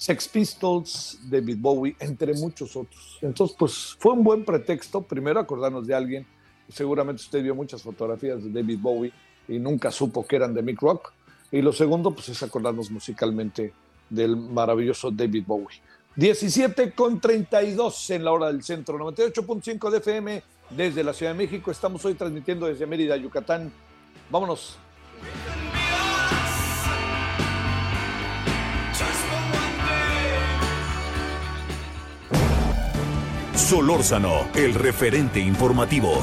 [0.04, 3.20] Sex Pistols, David Bowie, entre muchos otros.
[3.22, 6.28] Entonces, pues fue un buen pretexto, primero acordarnos de alguien,
[6.68, 9.14] seguramente usted vio muchas fotografías de David Bowie
[9.48, 11.14] y nunca supo que eran de Mick Rock,
[11.54, 13.72] y lo segundo, pues es acordarnos musicalmente
[14.10, 15.80] del maravilloso David Bowie.
[16.18, 21.38] 17 con 32 en la hora del centro, 98.5 de FM desde la Ciudad de
[21.38, 21.72] México.
[21.72, 23.72] Estamos hoy transmitiendo desde Mérida, Yucatán.
[24.30, 24.78] Vámonos.
[33.74, 36.22] Solórzano, el referente informativo.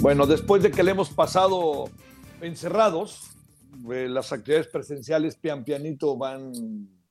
[0.00, 1.90] Bueno, después de que le hemos pasado
[2.40, 3.32] encerrados,
[3.92, 6.52] eh, las actividades presenciales pian pianito van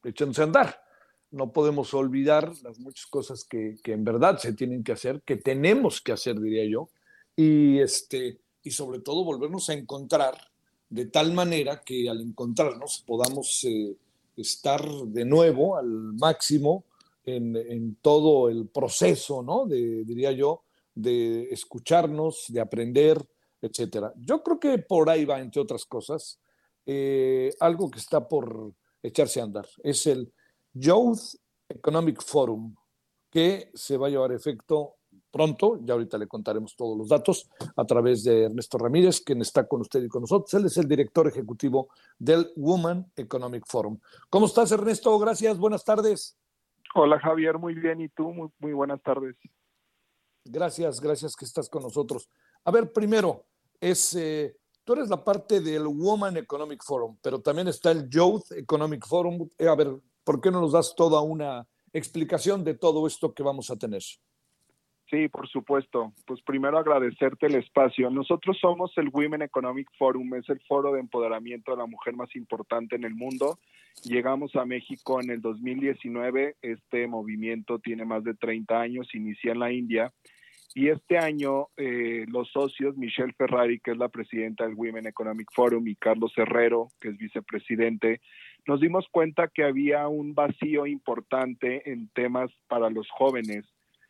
[0.03, 0.81] echándose a andar.
[1.29, 6.01] No podemos olvidar las muchas cosas que, en verdad se tienen que hacer, que tenemos
[6.01, 6.89] que hacer, diría yo,
[7.35, 10.49] y, este, y sobre todo volvernos a encontrar
[10.89, 13.95] de tal manera que al encontrarnos podamos eh,
[14.35, 16.85] estar de nuevo al máximo
[17.25, 19.67] en, todo el proceso, ¿no?
[19.67, 20.63] De, diría yo,
[20.95, 23.23] de escucharnos, de aprender,
[23.61, 24.11] etcétera.
[24.17, 26.39] Yo creo que por ahí va, entre otras cosas,
[26.87, 28.73] eh, algo que está por
[29.03, 29.67] echarse a andar.
[29.83, 30.31] Es el
[30.73, 31.35] Youth
[31.67, 32.75] Economic Forum,
[33.29, 34.95] que se va a llevar a efecto
[35.31, 39.67] pronto, ya ahorita le contaremos todos los datos a través de Ernesto Ramírez, quien está
[39.67, 40.53] con usted y con nosotros.
[40.53, 43.99] Él es el director ejecutivo del Woman Economic Forum.
[44.29, 45.17] ¿Cómo estás, Ernesto?
[45.19, 46.37] Gracias, buenas tardes.
[46.95, 48.01] Hola, Javier, muy bien.
[48.01, 48.31] ¿Y tú?
[48.33, 49.35] Muy, muy buenas tardes.
[50.43, 52.27] Gracias, gracias que estás con nosotros.
[52.63, 53.45] A ver, primero,
[53.79, 58.51] es, eh, tú eres la parte del Woman Economic Forum, pero también está el Youth
[58.51, 59.47] Economic Forum.
[59.57, 63.43] Eh, a ver, ¿por qué no nos das toda una explicación de todo esto que
[63.43, 64.01] vamos a tener?
[65.09, 66.13] Sí, por supuesto.
[66.27, 68.11] Pues primero agradecerte el espacio.
[68.11, 72.35] Nosotros somos el Women Economic Forum, es el foro de empoderamiento de la mujer más
[72.35, 73.57] importante en el mundo.
[74.03, 79.59] Llegamos a México en el 2019, este movimiento tiene más de 30 años, inicia en
[79.59, 80.13] la India
[80.75, 85.47] y este año eh, los socios, Michelle Ferrari, que es la presidenta del Women Economic
[85.51, 88.21] Forum, y Carlos Herrero, que es vicepresidente,
[88.67, 93.65] nos dimos cuenta que había un vacío importante en temas para los jóvenes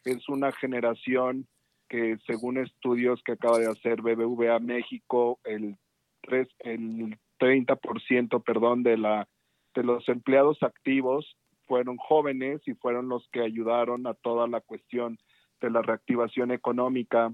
[0.05, 1.47] es una generación
[1.88, 5.75] que según estudios que acaba de hacer BBVA México, el,
[6.21, 9.27] 3, el 30% perdón, de, la,
[9.73, 11.35] de los empleados activos
[11.65, 15.17] fueron jóvenes y fueron los que ayudaron a toda la cuestión
[15.62, 17.33] de la reactivación económica.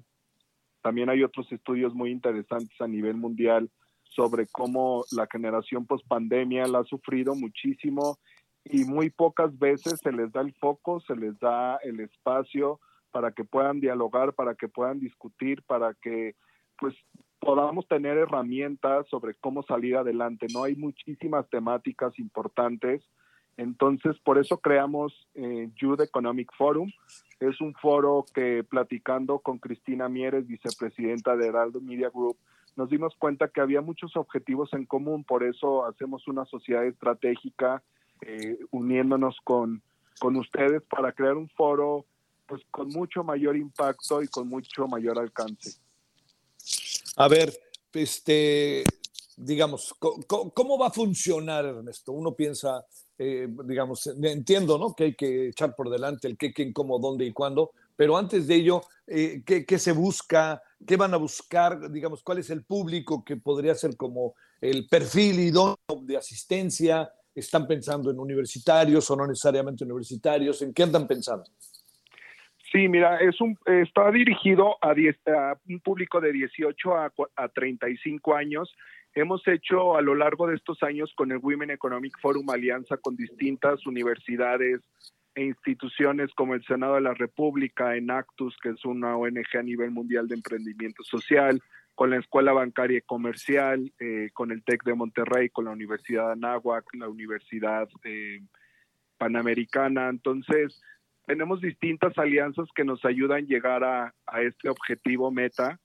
[0.81, 3.69] También hay otros estudios muy interesantes a nivel mundial
[4.03, 8.17] sobre cómo la generación post pandemia la ha sufrido muchísimo
[8.65, 12.79] y muy pocas veces se les da el foco, se les da el espacio
[13.11, 16.35] para que puedan dialogar, para que puedan discutir, para que
[16.77, 16.95] pues
[17.39, 20.47] podamos tener herramientas sobre cómo salir adelante.
[20.51, 23.03] No hay muchísimas temáticas importantes.
[23.55, 26.91] Entonces, por eso creamos eh, Youth Economic Forum.
[27.39, 32.37] Es un foro que platicando con Cristina Mieres, vicepresidenta de Heraldo Media Group,
[32.75, 35.23] nos dimos cuenta que había muchos objetivos en común.
[35.23, 37.81] Por eso hacemos una sociedad estratégica
[38.21, 39.81] eh, uniéndonos con,
[40.19, 42.05] con ustedes para crear un foro
[42.47, 45.79] pues con mucho mayor impacto y con mucho mayor alcance.
[47.15, 47.53] A ver,
[47.93, 48.83] este,
[49.37, 52.11] digamos, ¿cómo, va a funcionar, Ernesto?
[52.11, 52.85] Uno piensa,
[53.17, 54.93] eh, digamos, entiendo, ¿no?
[54.93, 58.47] Que hay que echar por delante el qué, quién, cómo, dónde y cuándo, pero antes
[58.47, 60.61] de ello, eh, ¿qué, ¿qué, se busca?
[60.85, 61.89] ¿Qué van a buscar?
[61.91, 67.11] Digamos, ¿cuál es el público que podría ser como el perfil idóneo de asistencia?
[67.35, 70.61] ¿Están pensando en universitarios o no necesariamente universitarios?
[70.61, 71.43] ¿En qué andan pensando?
[72.71, 74.93] Sí, mira, es un, está dirigido a,
[75.67, 78.73] un público de 18 a, a 35 años.
[79.13, 83.15] Hemos hecho a lo largo de estos años con el Women Economic Forum alianza con
[83.15, 84.81] distintas universidades
[85.35, 89.91] e instituciones como el Senado de la República, Enactus, que es una ONG a nivel
[89.91, 91.61] mundial de emprendimiento social,
[91.95, 96.27] con la Escuela Bancaria y Comercial, eh, con el TEC de Monterrey, con la Universidad
[96.27, 98.41] de Anáhuac, la Universidad eh,
[99.17, 100.09] Panamericana.
[100.09, 100.81] Entonces,
[101.25, 105.79] tenemos distintas alianzas que nos ayudan a llegar a, este objetivo meta.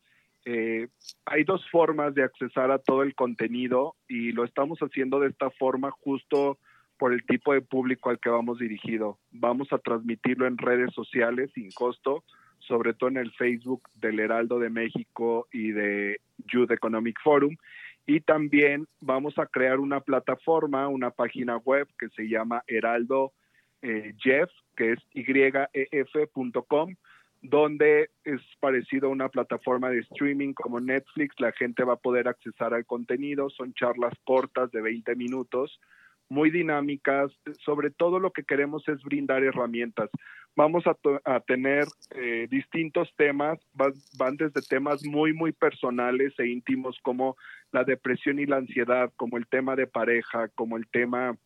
[0.44, 0.88] Eh,
[1.26, 5.50] hay dos formas de accesar a todo el contenido y lo estamos haciendo de esta
[5.50, 6.58] forma justo
[6.98, 9.18] por el tipo de público al que vamos dirigido.
[9.30, 12.24] Vamos a transmitirlo en redes sociales sin costo
[12.70, 17.56] sobre todo en el Facebook del Heraldo de México y de Youth Economic Forum.
[18.06, 23.33] Y también vamos a crear una plataforma, una página web que se llama Heraldo
[23.83, 26.94] eh, Jeff, que es yef.com,
[27.42, 31.35] donde es parecido a una plataforma de streaming como Netflix.
[31.40, 33.50] La gente va a poder accesar al contenido.
[33.50, 35.80] Son charlas cortas de 20 minutos
[36.30, 37.30] muy dinámicas.
[37.64, 40.08] Sobre todo lo que queremos es brindar herramientas.
[40.56, 47.36] Vamos a, tener eh, distintos temas, van, desde temas muy, muy personales e íntimos como
[47.72, 51.36] la depresión y la ansiedad, como el tema de pareja, como el tema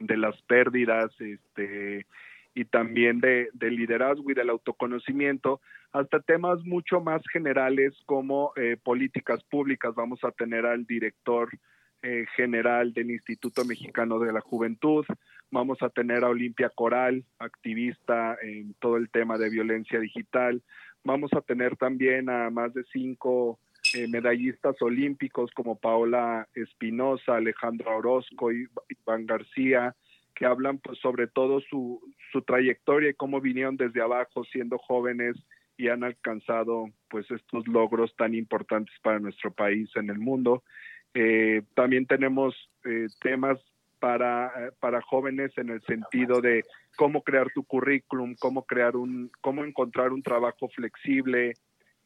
[0.00, 2.06] de las pérdidas, este,
[2.54, 5.60] y también de, liderazgo y del autoconocimiento,
[5.92, 9.94] hasta temas mucho más generales como eh, políticas públicas.
[9.94, 11.50] Vamos a tener al director
[12.02, 15.04] eh, general del Instituto Mexicano de la Juventud.
[15.50, 20.62] Vamos a tener a Olimpia Coral, activista en todo el tema de violencia digital.
[21.04, 23.58] Vamos a tener también a más de cinco
[23.94, 29.94] eh, medallistas olímpicos como Paola Espinosa, Alejandra Orozco y Iván García,
[30.34, 32.00] que hablan pues, sobre todo su,
[32.30, 35.36] su trayectoria y cómo vinieron desde abajo siendo jóvenes
[35.76, 40.62] y han alcanzado pues estos logros tan importantes para nuestro país en el mundo.
[41.14, 42.54] Eh, también tenemos
[42.84, 43.58] eh, temas
[43.98, 46.64] para, para jóvenes en el sentido de
[46.96, 51.54] cómo crear tu currículum, cómo crear un, cómo encontrar un trabajo flexible,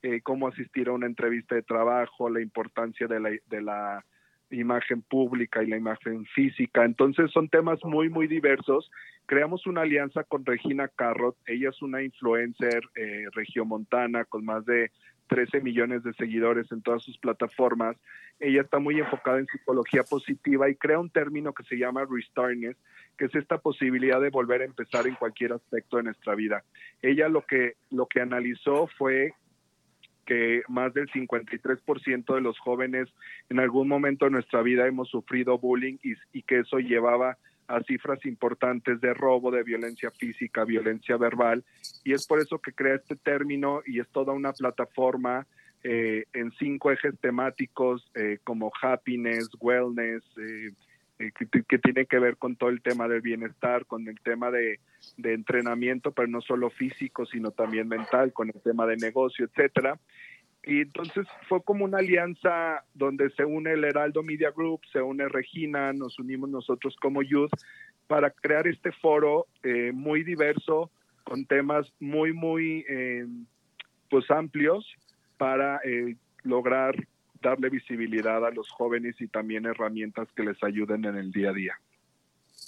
[0.02, 4.04] eh, cómo asistir a una entrevista de trabajo, la importancia de la, de la
[4.50, 6.84] imagen pública y la imagen física.
[6.84, 8.90] Entonces son temas muy, muy diversos.
[9.26, 11.36] Creamos una alianza con Regina Carrot.
[11.46, 14.90] Ella es una influencer eh, regiomontana con más de
[15.28, 17.96] 13 millones de seguidores en todas sus plataformas.
[18.38, 22.76] Ella está muy enfocada en psicología positiva y crea un término que se llama restartness,
[23.16, 26.62] que es esta posibilidad de volver a empezar en cualquier aspecto de nuestra vida.
[27.02, 29.32] Ella lo que, lo que analizó fue
[30.26, 33.08] que más del 53% de los jóvenes
[33.48, 38.24] en algún momento de nuestra vida hemos sufrido bullying y, que eso llevaba a cifras
[38.26, 41.64] importantes de robo, de violencia física, violencia verbal,
[42.04, 45.46] y es por eso que crea este término y es toda una plataforma
[45.82, 50.72] eh, en cinco ejes temáticos eh, como happiness, wellness, eh,
[51.18, 54.80] que, que, tiene que ver con todo el tema del bienestar, con el tema de,
[55.16, 59.98] de, entrenamiento, pero no solo físico, sino también mental, con el tema de negocio, etcétera.
[60.66, 65.28] Y entonces fue como una alianza donde se une el Heraldo Media Group, se une
[65.28, 67.52] Regina, nos unimos nosotros como Youth
[68.08, 70.90] para crear este foro eh, muy diverso,
[71.22, 73.26] con temas muy, muy eh,
[74.10, 74.84] pues amplios
[75.38, 76.96] para eh, lograr
[77.42, 81.52] darle visibilidad a los jóvenes y también herramientas que les ayuden en el día a
[81.52, 81.74] día.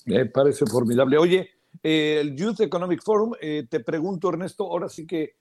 [0.06, 1.18] Me parece formidable.
[1.18, 1.50] Oye,
[1.82, 5.36] eh, el Youth Economic Forum, eh, te pregunto, Ernesto, ahora sí que,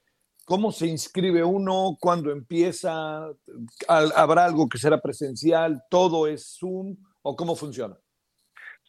[0.46, 1.98] ¿cómo se inscribe uno?
[2.00, 3.28] ¿Cuándo empieza?
[3.88, 5.84] ¿Habrá algo que será presencial?
[5.90, 6.98] ¿Todo es Zoom?
[7.22, 7.96] ¿O cómo funciona?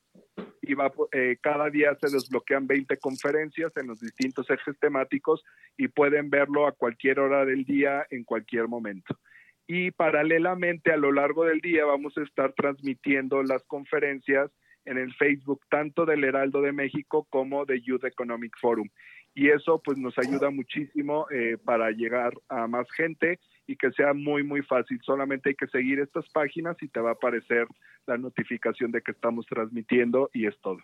[0.62, 5.44] y va, eh, cada día se desbloquean 20 conferencias en los distintos ejes temáticos
[5.76, 9.18] y pueden verlo a cualquier hora del día, en cualquier momento.
[9.66, 14.50] Y paralelamente a lo largo del día vamos a estar transmitiendo las conferencias
[14.84, 18.88] en el Facebook tanto del Heraldo de México como de Youth Economic Forum.
[19.34, 24.12] Y eso pues nos ayuda muchísimo eh, para llegar a más gente y que sea
[24.12, 25.00] muy, muy fácil.
[25.04, 27.66] Solamente hay que seguir estas páginas y te va a aparecer
[28.06, 30.78] la notificación de que estamos transmitiendo y es todo.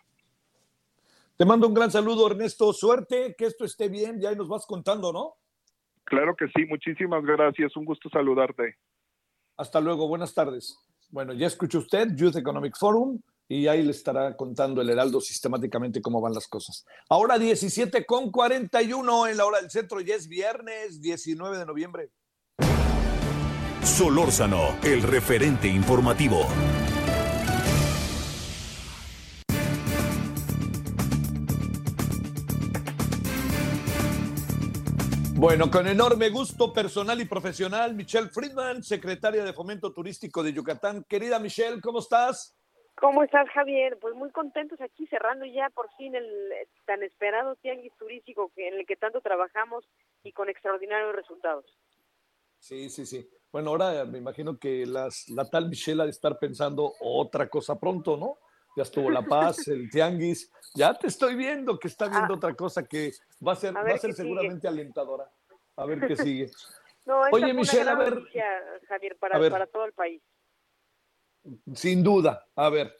[1.37, 2.73] Te mando un gran saludo, Ernesto.
[2.73, 4.21] Suerte, que esto esté bien.
[4.21, 5.35] Ya nos vas contando, ¿no?
[6.05, 6.67] Claro que sí.
[6.67, 7.77] Muchísimas gracias.
[7.77, 8.77] Un gusto saludarte.
[9.57, 10.09] Hasta luego.
[10.09, 10.77] Buenas tardes.
[11.11, 16.03] Bueno, ya escuchó usted Youth Economic Forum y ahí le estará contando el Heraldo sistemáticamente
[16.03, 16.85] cómo van las cosas.
[17.09, 22.11] Ahora 17 con 41 en la hora del centro, ya es viernes 19 de noviembre.
[23.89, 26.47] Solórzano, el referente informativo.
[35.35, 41.05] Bueno, con enorme gusto personal y profesional, Michelle Friedman, secretaria de Fomento Turístico de Yucatán.
[41.09, 42.57] Querida Michelle, ¿cómo estás?
[42.95, 43.97] ¿Cómo estás, Javier?
[44.01, 46.29] Pues muy contentos aquí cerrando ya por fin el
[46.85, 49.85] tan esperado tianguis turístico que, en el que tanto trabajamos
[50.23, 51.65] y con extraordinarios resultados.
[52.59, 53.29] Sí, sí, sí.
[53.51, 57.79] Bueno, ahora me imagino que las, la tal Michelle ha de estar pensando otra cosa
[57.79, 58.39] pronto, ¿no?
[58.77, 60.51] Ya estuvo La Paz, el Tianguis.
[60.75, 63.13] Ya te estoy viendo que está viendo ah, otra cosa que
[63.45, 64.69] va a ser, a va a ser seguramente sigue.
[64.69, 65.29] alentadora.
[65.77, 66.51] A ver qué sigue.
[67.07, 68.15] no, Oye, Michelle, a ver.
[68.15, 68.47] Noticia,
[68.87, 70.23] Javier, para, a ver, para todo el país.
[71.75, 72.47] Sin duda.
[72.55, 72.95] A ver,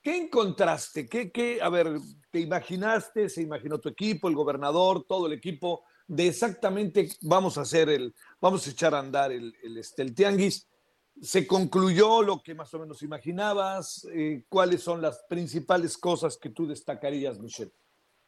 [0.00, 1.08] ¿qué encontraste?
[1.08, 1.98] ¿Qué, qué, a ver,
[2.30, 3.28] te imaginaste?
[3.28, 5.84] ¿Se imaginó tu equipo, el gobernador, todo el equipo?
[6.12, 10.14] De exactamente vamos a hacer el, vamos a echar a andar el, el, este, el
[10.14, 10.68] tianguis.
[11.22, 14.06] ¿Se concluyó lo que más o menos imaginabas?
[14.12, 17.72] Eh, ¿Cuáles son las principales cosas que tú destacarías, Michelle?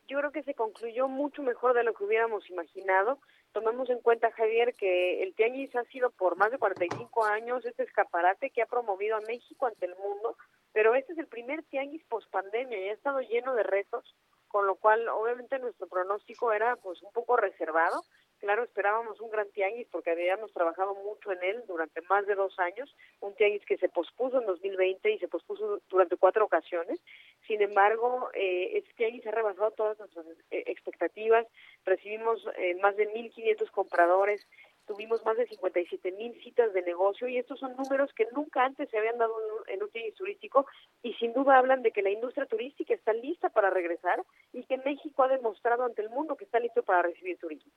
[0.08, 3.18] Yo creo que se concluyó mucho mejor de lo que hubiéramos imaginado.
[3.52, 7.82] Tomemos en cuenta, Javier, que el Tianguis ha sido por más de 45 años este
[7.82, 10.38] escaparate que ha promovido a México ante el mundo,
[10.72, 14.14] pero este es el primer Tianguis post pandemia y ha estado lleno de retos
[14.54, 18.04] con lo cual obviamente nuestro pronóstico era pues un poco reservado.
[18.38, 22.56] Claro, esperábamos un gran tianguis porque habíamos trabajado mucho en él durante más de dos
[22.60, 27.00] años, un tianguis que se pospuso en 2020 y se pospuso durante cuatro ocasiones.
[27.48, 31.48] Sin embargo, eh, este tianguis ha rebasado todas nuestras eh, expectativas,
[31.84, 34.46] recibimos eh, más de 1.500 compradores,
[34.86, 38.88] tuvimos más de 57 mil citas de negocio y estos son números que nunca antes
[38.90, 39.34] se habían dado
[39.66, 40.66] en un tianguis turístico
[41.02, 44.22] y sin duda hablan de que la industria turística está lista para regresar
[44.52, 47.72] y que México ha demostrado ante el mundo que está listo para recibir turismo.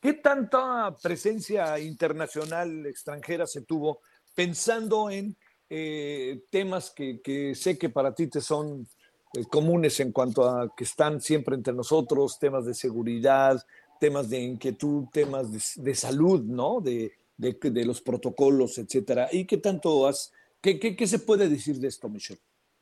[0.00, 4.00] ¿Qué tanta presencia internacional extranjera se tuvo
[4.34, 5.36] pensando en
[5.70, 8.86] eh, temas que, que, sé que para ti te son
[9.34, 13.64] eh, comunes en cuanto a que están siempre entre nosotros, temas de seguridad,
[14.02, 16.80] temas de inquietud, temas de, de salud, ¿no?
[16.80, 19.28] De, de, de, los protocolos, etcétera.
[19.30, 22.40] ¿Y qué tanto has, qué, qué, qué se puede decir de esto, Michelle?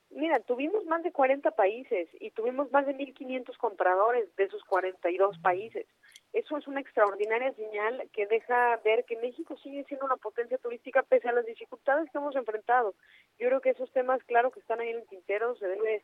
[0.09, 5.39] Mira, tuvimos más de 40 países y tuvimos más de 1.500 compradores de esos 42
[5.41, 5.87] países.
[6.33, 11.03] Eso es una extraordinaria señal que deja ver que México sigue siendo una potencia turística
[11.03, 12.95] pese a las dificultades que hemos enfrentado.
[13.39, 16.03] Yo creo que esos temas, claro, que están ahí en el tintero, se debe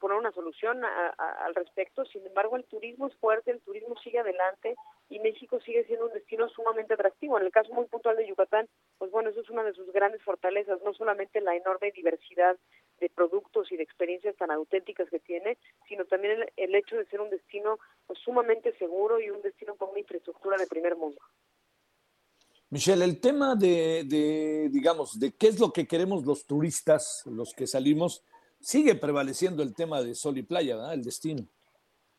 [0.00, 1.08] poner una solución a,
[1.44, 2.04] al respecto.
[2.06, 4.74] Sin embargo, el turismo es fuerte, el turismo sigue adelante
[5.08, 7.38] y México sigue siendo un destino sumamente atractivo.
[7.38, 8.68] En el caso muy puntual de Yucatán,
[8.98, 12.56] pues bueno, eso es una de sus grandes fortalezas, no solamente la enorme diversidad
[13.00, 15.58] de productos y de experiencias tan auténticas que tiene,
[15.88, 19.76] sino también el, el hecho de ser un destino pues, sumamente seguro y un destino
[19.76, 21.20] con una infraestructura de primer mundo.
[22.68, 27.54] Michelle, el tema de, de, digamos, de qué es lo que queremos los turistas, los
[27.54, 28.24] que salimos,
[28.66, 30.94] sigue prevaleciendo el tema de sol y playa, ¿verdad?
[30.94, 31.46] El destino.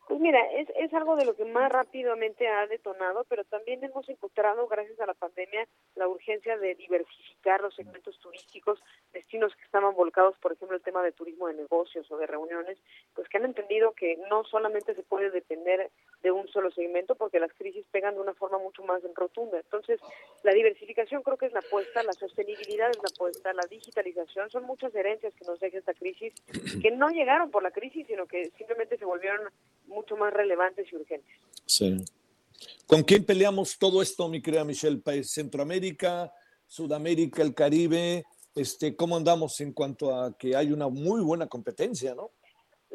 [0.08, 4.08] Pues mira, es, es algo de lo que más rápidamente ha detonado, pero también hemos
[4.08, 8.82] encontrado, gracias a la pandemia, la urgencia de diversificar los segmentos turísticos,
[9.12, 12.78] destinos que estaban volcados, por ejemplo, el tema de turismo de negocios o de reuniones,
[13.14, 15.90] pues que han entendido que no solamente se puede depender
[16.22, 19.58] de un solo segmento, porque las crisis pegan de una forma mucho más rotunda.
[19.58, 20.00] Entonces,
[20.42, 24.64] la diversificación creo que es la apuesta, la sostenibilidad es la apuesta, la digitalización, son
[24.64, 26.32] muchas herencias que nos deja esta crisis,
[26.80, 29.50] que no llegaron por la crisis, sino que simplemente se volvieron
[29.88, 31.34] mucho más relevantes y urgentes.
[31.66, 32.04] Sí.
[32.86, 35.02] ¿Con quién peleamos todo esto, mi querida Michelle?
[35.24, 36.32] Centroamérica,
[36.66, 38.24] Sudamérica, el Caribe,
[38.54, 42.30] este, ¿cómo andamos en cuanto a que hay una muy buena competencia, no?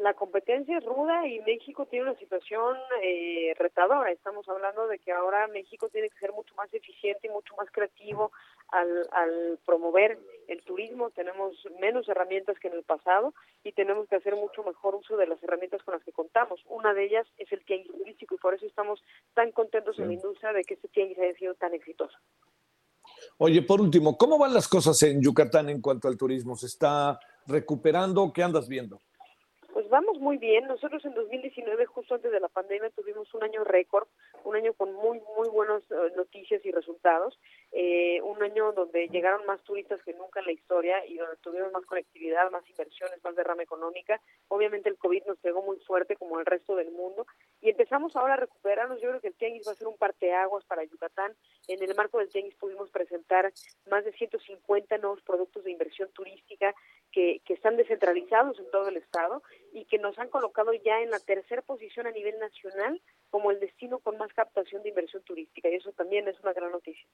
[0.04, 4.12] La competencia es ruda y México tiene una situación eh, retadora.
[4.12, 7.70] Estamos hablando de que ahora México tiene que ser mucho más eficiente y mucho más
[7.70, 8.30] creativo
[8.68, 11.08] al, al promover el turismo.
[11.08, 13.32] Tenemos menos herramientas que en el pasado
[13.62, 16.60] y tenemos que hacer mucho mejor uso de las herramientas con las que contamos.
[16.66, 19.02] Una de ellas es el tianguis turístico y por eso estamos
[19.32, 20.02] tan contentos sí.
[20.02, 22.18] en la industria de que este tianguis haya sido tan exitoso.
[23.38, 26.56] Oye, por último, ¿cómo van las cosas en Yucatán en cuanto al turismo?
[26.56, 28.30] ¿Se está recuperando?
[28.34, 29.00] ¿Qué andas viendo?
[29.74, 30.68] Pues vamos muy bien.
[30.68, 34.06] Nosotros en 2019, justo antes de la pandemia, tuvimos un año récord,
[34.44, 37.36] un año con muy, muy buenas uh, noticias y resultados,
[37.76, 41.72] eh, un año donde llegaron más turistas que nunca en la historia y donde tuvimos
[41.72, 44.20] más conectividad, más inversiones, más derrama económica.
[44.46, 47.26] Obviamente el COVID nos pegó muy fuerte como el resto del mundo
[47.60, 49.00] y empezamos ahora a recuperarnos.
[49.00, 51.34] Yo creo que el Tianguis va a ser un parteaguas para Yucatán.
[51.66, 53.52] En el marco del Tianguis pudimos presentar
[53.90, 56.72] más de 150 nuevos productos de inversión turística
[57.10, 61.10] que, que están descentralizados en todo el estado y que nos han colocado ya en
[61.10, 65.68] la tercera posición a nivel nacional como el destino con más captación de inversión turística
[65.68, 67.08] y eso también es una gran noticia.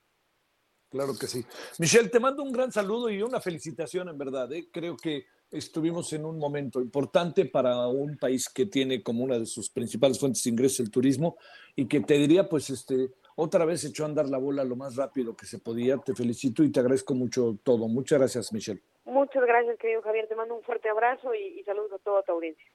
[0.90, 1.44] Claro que sí.
[1.78, 4.52] Michelle, te mando un gran saludo y una felicitación en verdad.
[4.52, 4.68] ¿eh?
[4.72, 9.46] Creo que estuvimos en un momento importante para un país que tiene como una de
[9.46, 11.36] sus principales fuentes de ingreso el turismo
[11.76, 14.96] y que te diría, pues, este, otra vez echó a andar la bola lo más
[14.96, 15.96] rápido que se podía.
[15.98, 17.86] Te felicito y te agradezco mucho todo.
[17.86, 18.82] Muchas gracias, Michelle.
[19.04, 20.26] Muchas gracias, querido Javier.
[20.28, 22.66] Te mando un fuerte abrazo y, y saludos a toda tu audiencia.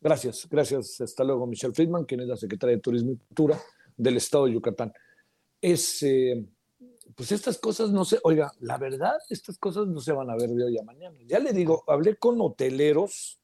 [0.00, 1.00] Gracias, gracias.
[1.00, 3.58] Hasta luego, Michelle Friedman, quien es la secretaria de Turismo y Cultura
[3.96, 4.92] del Estado de Yucatán.
[5.60, 6.44] Es, eh,
[7.18, 10.50] pues estas cosas no se, oiga, la verdad, estas cosas no se van a ver
[10.50, 11.18] de hoy a mañana.
[11.26, 13.40] Ya le digo, hablé con hoteleros,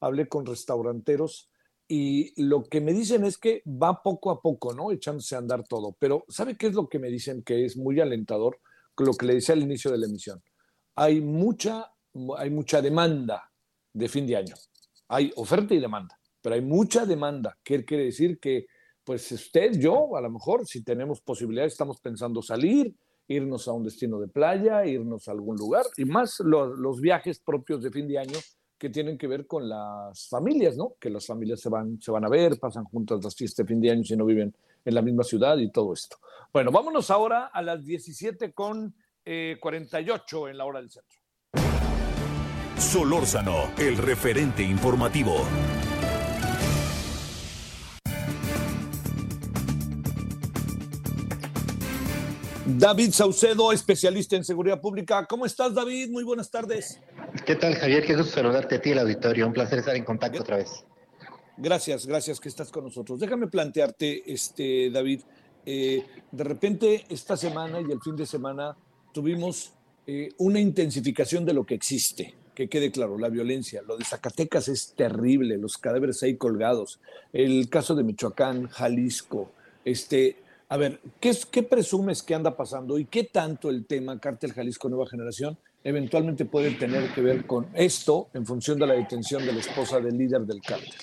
[0.00, 1.48] hablé con restauranteros
[1.86, 4.90] y lo que me dicen es que va poco a poco, ¿no?
[4.90, 5.94] Echándose a andar todo.
[6.00, 8.58] Pero ¿sabe qué es lo que me dicen que es muy alentador?
[8.96, 10.42] Lo que le decía al inicio de la emisión.
[10.96, 11.92] Hay mucha,
[12.38, 13.48] hay mucha demanda
[13.92, 14.56] de fin de año.
[15.06, 17.56] Hay oferta y demanda, pero hay mucha demanda.
[17.62, 18.40] ¿Qué quiere decir?
[18.40, 18.66] Que,
[19.04, 22.92] pues usted, yo, a lo mejor, si tenemos posibilidades, estamos pensando salir,
[23.32, 27.82] irnos a un destino de playa, irnos a algún lugar, y más los, viajes propios
[27.82, 28.38] de fin de año
[28.78, 30.94] que tienen que ver con las familias, ¿no?
[30.98, 33.90] Que las familias se van, se van a ver, pasan juntas las fiestas fin de
[33.90, 34.54] año si no viven
[34.84, 36.16] en la misma ciudad y todo esto.
[36.52, 41.18] Bueno, vámonos ahora a las 17 con eh, 48 en la hora del centro.
[42.76, 45.46] Solórzano, el referente informativo.
[52.64, 55.26] David Saucedo, especialista en seguridad pública.
[55.26, 56.10] ¿Cómo estás, David?
[56.10, 57.00] Muy buenas tardes.
[57.44, 58.06] ¿Qué tal, Javier?
[58.06, 59.48] Qué gusto saludarte a ti, el auditorio.
[59.48, 60.84] Un placer estar en contacto otra vez.
[61.56, 63.18] Gracias, gracias que estás con nosotros.
[63.18, 65.22] Déjame plantearte, este, David,
[65.66, 68.76] eh, de repente esta semana y el fin de semana
[69.12, 69.72] tuvimos
[70.06, 72.34] eh, una intensificación de lo que existe.
[72.54, 73.82] Que quede claro, la violencia.
[73.82, 77.00] Lo de Zacatecas es terrible, los cadáveres ahí colgados.
[77.32, 79.50] El caso de Michoacán, Jalisco,
[79.84, 80.41] este,
[80.72, 84.54] A ver, ¿qué, es, ¿qué presumes que anda pasando y qué tanto el tema Cártel
[84.54, 89.44] Jalisco Nueva Generación eventualmente puede tener que ver con esto en función de la detención
[89.44, 90.94] de la esposa del líder del cártel?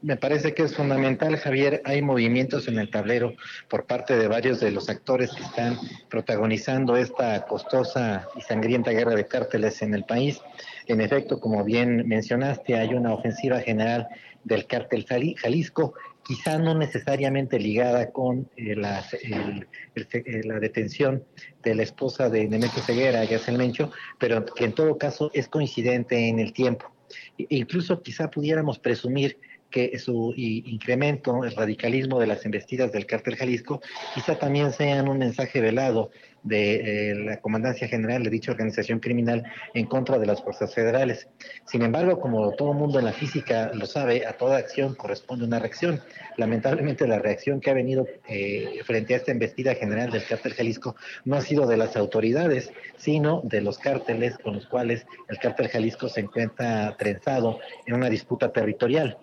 [0.00, 1.82] Me parece que es fundamental, Javier.
[1.84, 3.34] Hay movimientos en el tablero
[3.68, 5.76] por parte de varios de los actores que están
[6.08, 10.40] protagonizando esta costosa y sangrienta guerra de cárteles en el país.
[10.86, 14.08] En efecto, como bien mencionaste, hay una ofensiva general
[14.44, 15.04] del cártel
[15.36, 15.92] Jalisco,
[16.28, 21.24] quizá no necesariamente ligada con eh, la, eh, la detención
[21.62, 26.28] de la esposa de Nemesio Ceguera, el Mencho, pero que en todo caso es coincidente
[26.28, 26.92] en el tiempo.
[27.38, 29.38] E incluso quizá pudiéramos presumir
[29.70, 33.80] que su incremento, el radicalismo de las investidas del cártel Jalisco,
[34.14, 36.10] quizá también sean un mensaje velado
[36.42, 39.44] de eh, la Comandancia General de dicha organización criminal
[39.74, 41.28] en contra de las fuerzas federales.
[41.66, 45.58] Sin embargo, como todo mundo en la física lo sabe, a toda acción corresponde una
[45.58, 46.00] reacción.
[46.36, 50.96] Lamentablemente, la reacción que ha venido eh, frente a esta embestida general del cártel Jalisco
[51.24, 55.68] no ha sido de las autoridades, sino de los cárteles con los cuales el cártel
[55.68, 59.18] Jalisco se encuentra trenzado en una disputa territorial.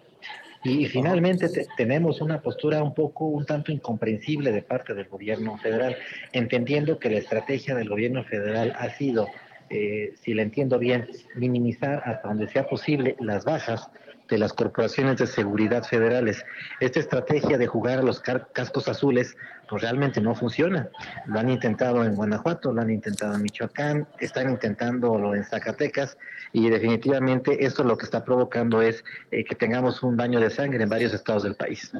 [0.66, 1.48] Y finalmente
[1.78, 5.96] tenemos una postura un poco, un tanto incomprensible de parte del gobierno federal,
[6.34, 9.28] entendiendo que la estrategia del gobierno federal ha sido,
[9.70, 13.92] eh, si la entiendo bien, minimizar hasta donde sea posible las bajas
[14.30, 16.44] de las corporaciones de seguridad federales.
[16.80, 19.36] Esta estrategia de jugar a los cascos azules
[19.70, 20.90] pues realmente no funciona.
[21.26, 26.18] Lo han intentado en Guanajuato, lo han intentado en Michoacán, están intentándolo en Zacatecas
[26.54, 30.84] y definitivamente esto lo que está provocando es eh, que tengamos un daño de sangre
[30.84, 31.92] en varios estados del país.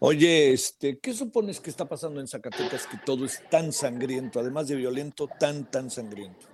[0.00, 4.68] Oye, este, ¿qué supones que está pasando en Zacatecas que todo es tan sangriento, además
[4.68, 6.46] de violento, tan, tan sangriento?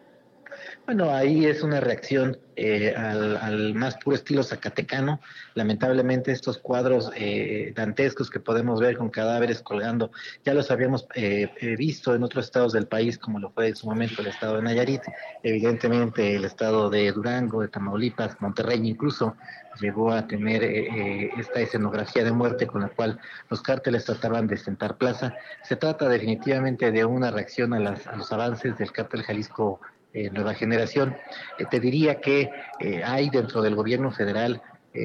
[0.86, 5.18] Bueno, ahí es una reacción eh, al, más puro estilo zacatecano.
[5.54, 10.10] Lamentablemente estos cuadros eh, dantescos que podemos ver con cadáveres colgando,
[10.44, 13.86] ya los habíamos eh, visto en otros estados del país, como lo fue en su
[13.86, 15.00] momento el estado de Nayarit,
[15.42, 19.36] evidentemente el estado de Durango, de Tamaulipas, Monterrey incluso,
[19.80, 23.18] llegó a tener esta escenografía de muerte con la cual
[23.48, 25.34] los cárteles trataban de sentar plaza.
[25.64, 29.93] Se trata definitivamente de una reacción a, a los avances del cártel Jalisco eh,
[30.32, 31.16] nueva generación.
[31.58, 32.50] Eh, te diría que
[32.80, 34.62] eh, hay dentro del gobierno federal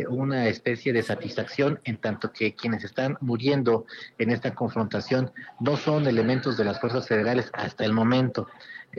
[0.07, 3.87] una especie de satisfacción en tanto que quienes están muriendo
[4.19, 8.47] en esta confrontación no son elementos de las fuerzas federales hasta el momento.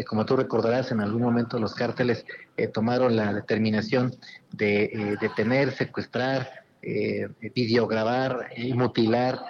[0.08, 2.26] como tú recordarás, en algún momento los cárteles
[2.74, 4.16] tomaron la determinación
[4.50, 9.44] de detener, secuestrar, videograbar y mutilar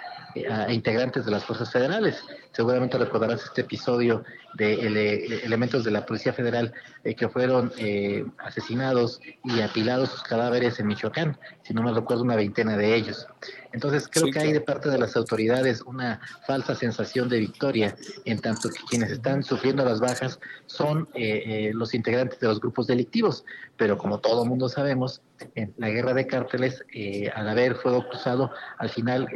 [0.47, 2.23] a integrantes de las fuerzas federales.
[2.51, 4.23] Seguramente recordarás este episodio
[4.55, 6.73] de elementos de la Policía Federal
[7.03, 12.23] eh, que fueron eh, asesinados y apilados sus cadáveres en Michoacán, si no me recuerdo
[12.23, 13.27] una veintena de ellos.
[13.71, 17.95] Entonces creo que hay de parte de las autoridades una falsa sensación de victoria,
[18.25, 22.87] en tanto que quienes están sufriendo las bajas son eh, los integrantes de los grupos
[22.87, 23.45] delictivos,
[23.77, 25.21] pero como todo mundo sabemos,
[25.55, 26.83] en la guerra de cárteles,
[27.33, 29.27] al haber fuego cruzado, al final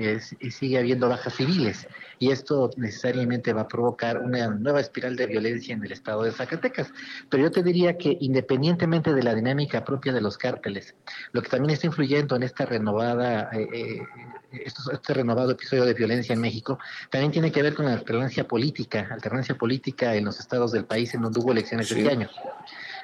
[0.51, 1.87] sigue habiendo bajas civiles.
[2.19, 6.31] Y esto necesariamente va a provocar una nueva espiral de violencia en el estado de
[6.31, 6.91] Zacatecas.
[7.29, 10.95] Pero yo te diría que independientemente de la dinámica propia de los cárteles,
[11.31, 14.03] lo que también está influyendo en esta renovada, eh, eh,
[14.51, 16.79] este renovado episodio de violencia en México,
[17.09, 21.13] también tiene que ver con la alternancia política, alternancia política en los estados del país
[21.13, 22.29] en donde hubo elecciones de este año.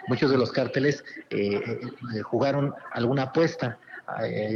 [0.07, 1.79] Muchos de los cárteles eh,
[2.23, 3.77] jugaron alguna apuesta,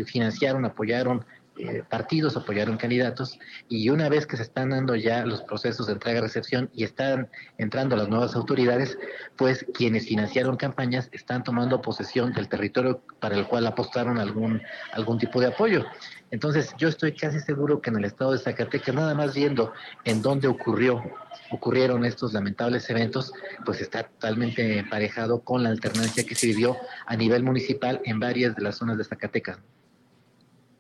[0.06, 1.24] financiaron, apoyaron
[1.58, 3.40] eh, partidos apoyaron candidatos
[3.70, 7.96] y una vez que se están dando ya los procesos de entrega-recepción y están entrando
[7.96, 8.98] las nuevas autoridades,
[9.38, 15.18] pues quienes financiaron campañas están tomando posesión del territorio para el cual apostaron algún, algún
[15.18, 15.86] tipo de apoyo.
[16.32, 19.72] Entonces yo estoy casi seguro que en el estado de Zacatecas, nada más viendo
[20.04, 21.04] en dónde ocurrió
[21.52, 23.32] ocurrieron estos lamentables eventos,
[23.64, 26.76] pues está totalmente emparejado con la alternancia que se vivió
[27.06, 29.60] a nivel municipal en varias de las zonas de Zacatecas.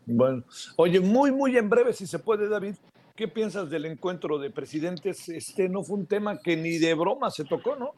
[0.05, 0.43] Bueno,
[0.75, 2.75] oye, muy, muy en breve, si se puede, David,
[3.15, 5.29] ¿qué piensas del encuentro de presidentes?
[5.29, 7.93] Este no fue un tema que ni de broma se tocó, ¿no?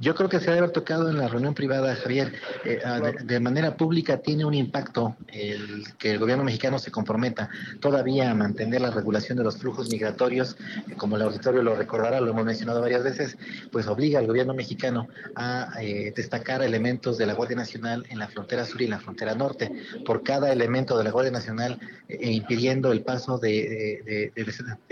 [0.00, 2.32] Yo creo que se debe haber tocado en la reunión privada, Javier.
[2.64, 2.80] Eh,
[3.24, 8.34] de, manera pública tiene un impacto el que el gobierno mexicano se comprometa todavía a
[8.34, 10.56] mantener la regulación de los flujos migratorios,
[10.96, 13.36] como el auditorio lo recordará, lo hemos mencionado varias veces,
[13.72, 18.28] pues obliga al gobierno mexicano a eh, destacar elementos de la Guardia Nacional en la
[18.28, 19.70] frontera sur y en la frontera norte.
[20.06, 21.78] Por cada elemento de la Guardia Nacional
[22.08, 24.32] eh, impidiendo el paso de,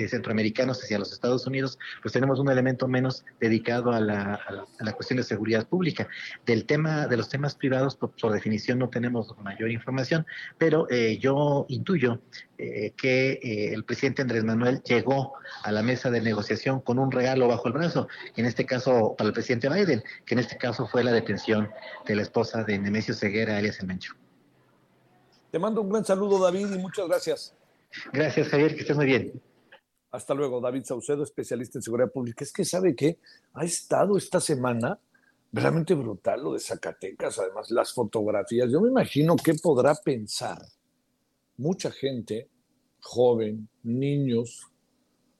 [0.08, 4.34] centroamericanos hacia los Estados Unidos, pues tenemos un elemento menos dedicado a la,
[4.78, 6.08] a la la cuestión de seguridad pública.
[6.44, 10.26] Del tema, de los temas privados, por, por definición no tenemos mayor información,
[10.58, 12.20] pero eh, yo intuyo
[12.58, 17.12] eh, que eh, el presidente Andrés Manuel llegó a la mesa de negociación con un
[17.12, 20.88] regalo bajo el brazo, en este caso para el presidente Biden, que en este caso
[20.88, 21.70] fue la detención
[22.04, 24.14] de la esposa de Nemesio Ceguera, alias El Mencho.
[25.52, 27.54] Te mando un gran saludo, David, y muchas gracias.
[28.12, 29.40] Gracias, Javier, que estés muy bien.
[30.10, 32.44] Hasta luego, David Saucedo, especialista en seguridad pública.
[32.44, 33.18] Es que sabe que
[33.54, 34.98] ha estado esta semana
[35.52, 38.70] realmente brutal lo de Zacatecas, además las fotografías.
[38.70, 40.58] Yo me imagino qué podrá pensar
[41.56, 42.48] mucha gente,
[43.00, 44.68] joven, niños,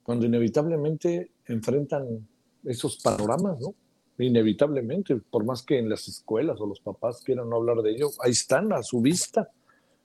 [0.03, 2.27] cuando inevitablemente enfrentan
[2.63, 3.73] esos panoramas, ¿no?
[4.17, 8.09] Inevitablemente, por más que en las escuelas o los papás quieran no hablar de ello,
[8.21, 9.49] ahí están a su vista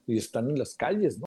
[0.07, 1.27] y están en las calles, ¿no?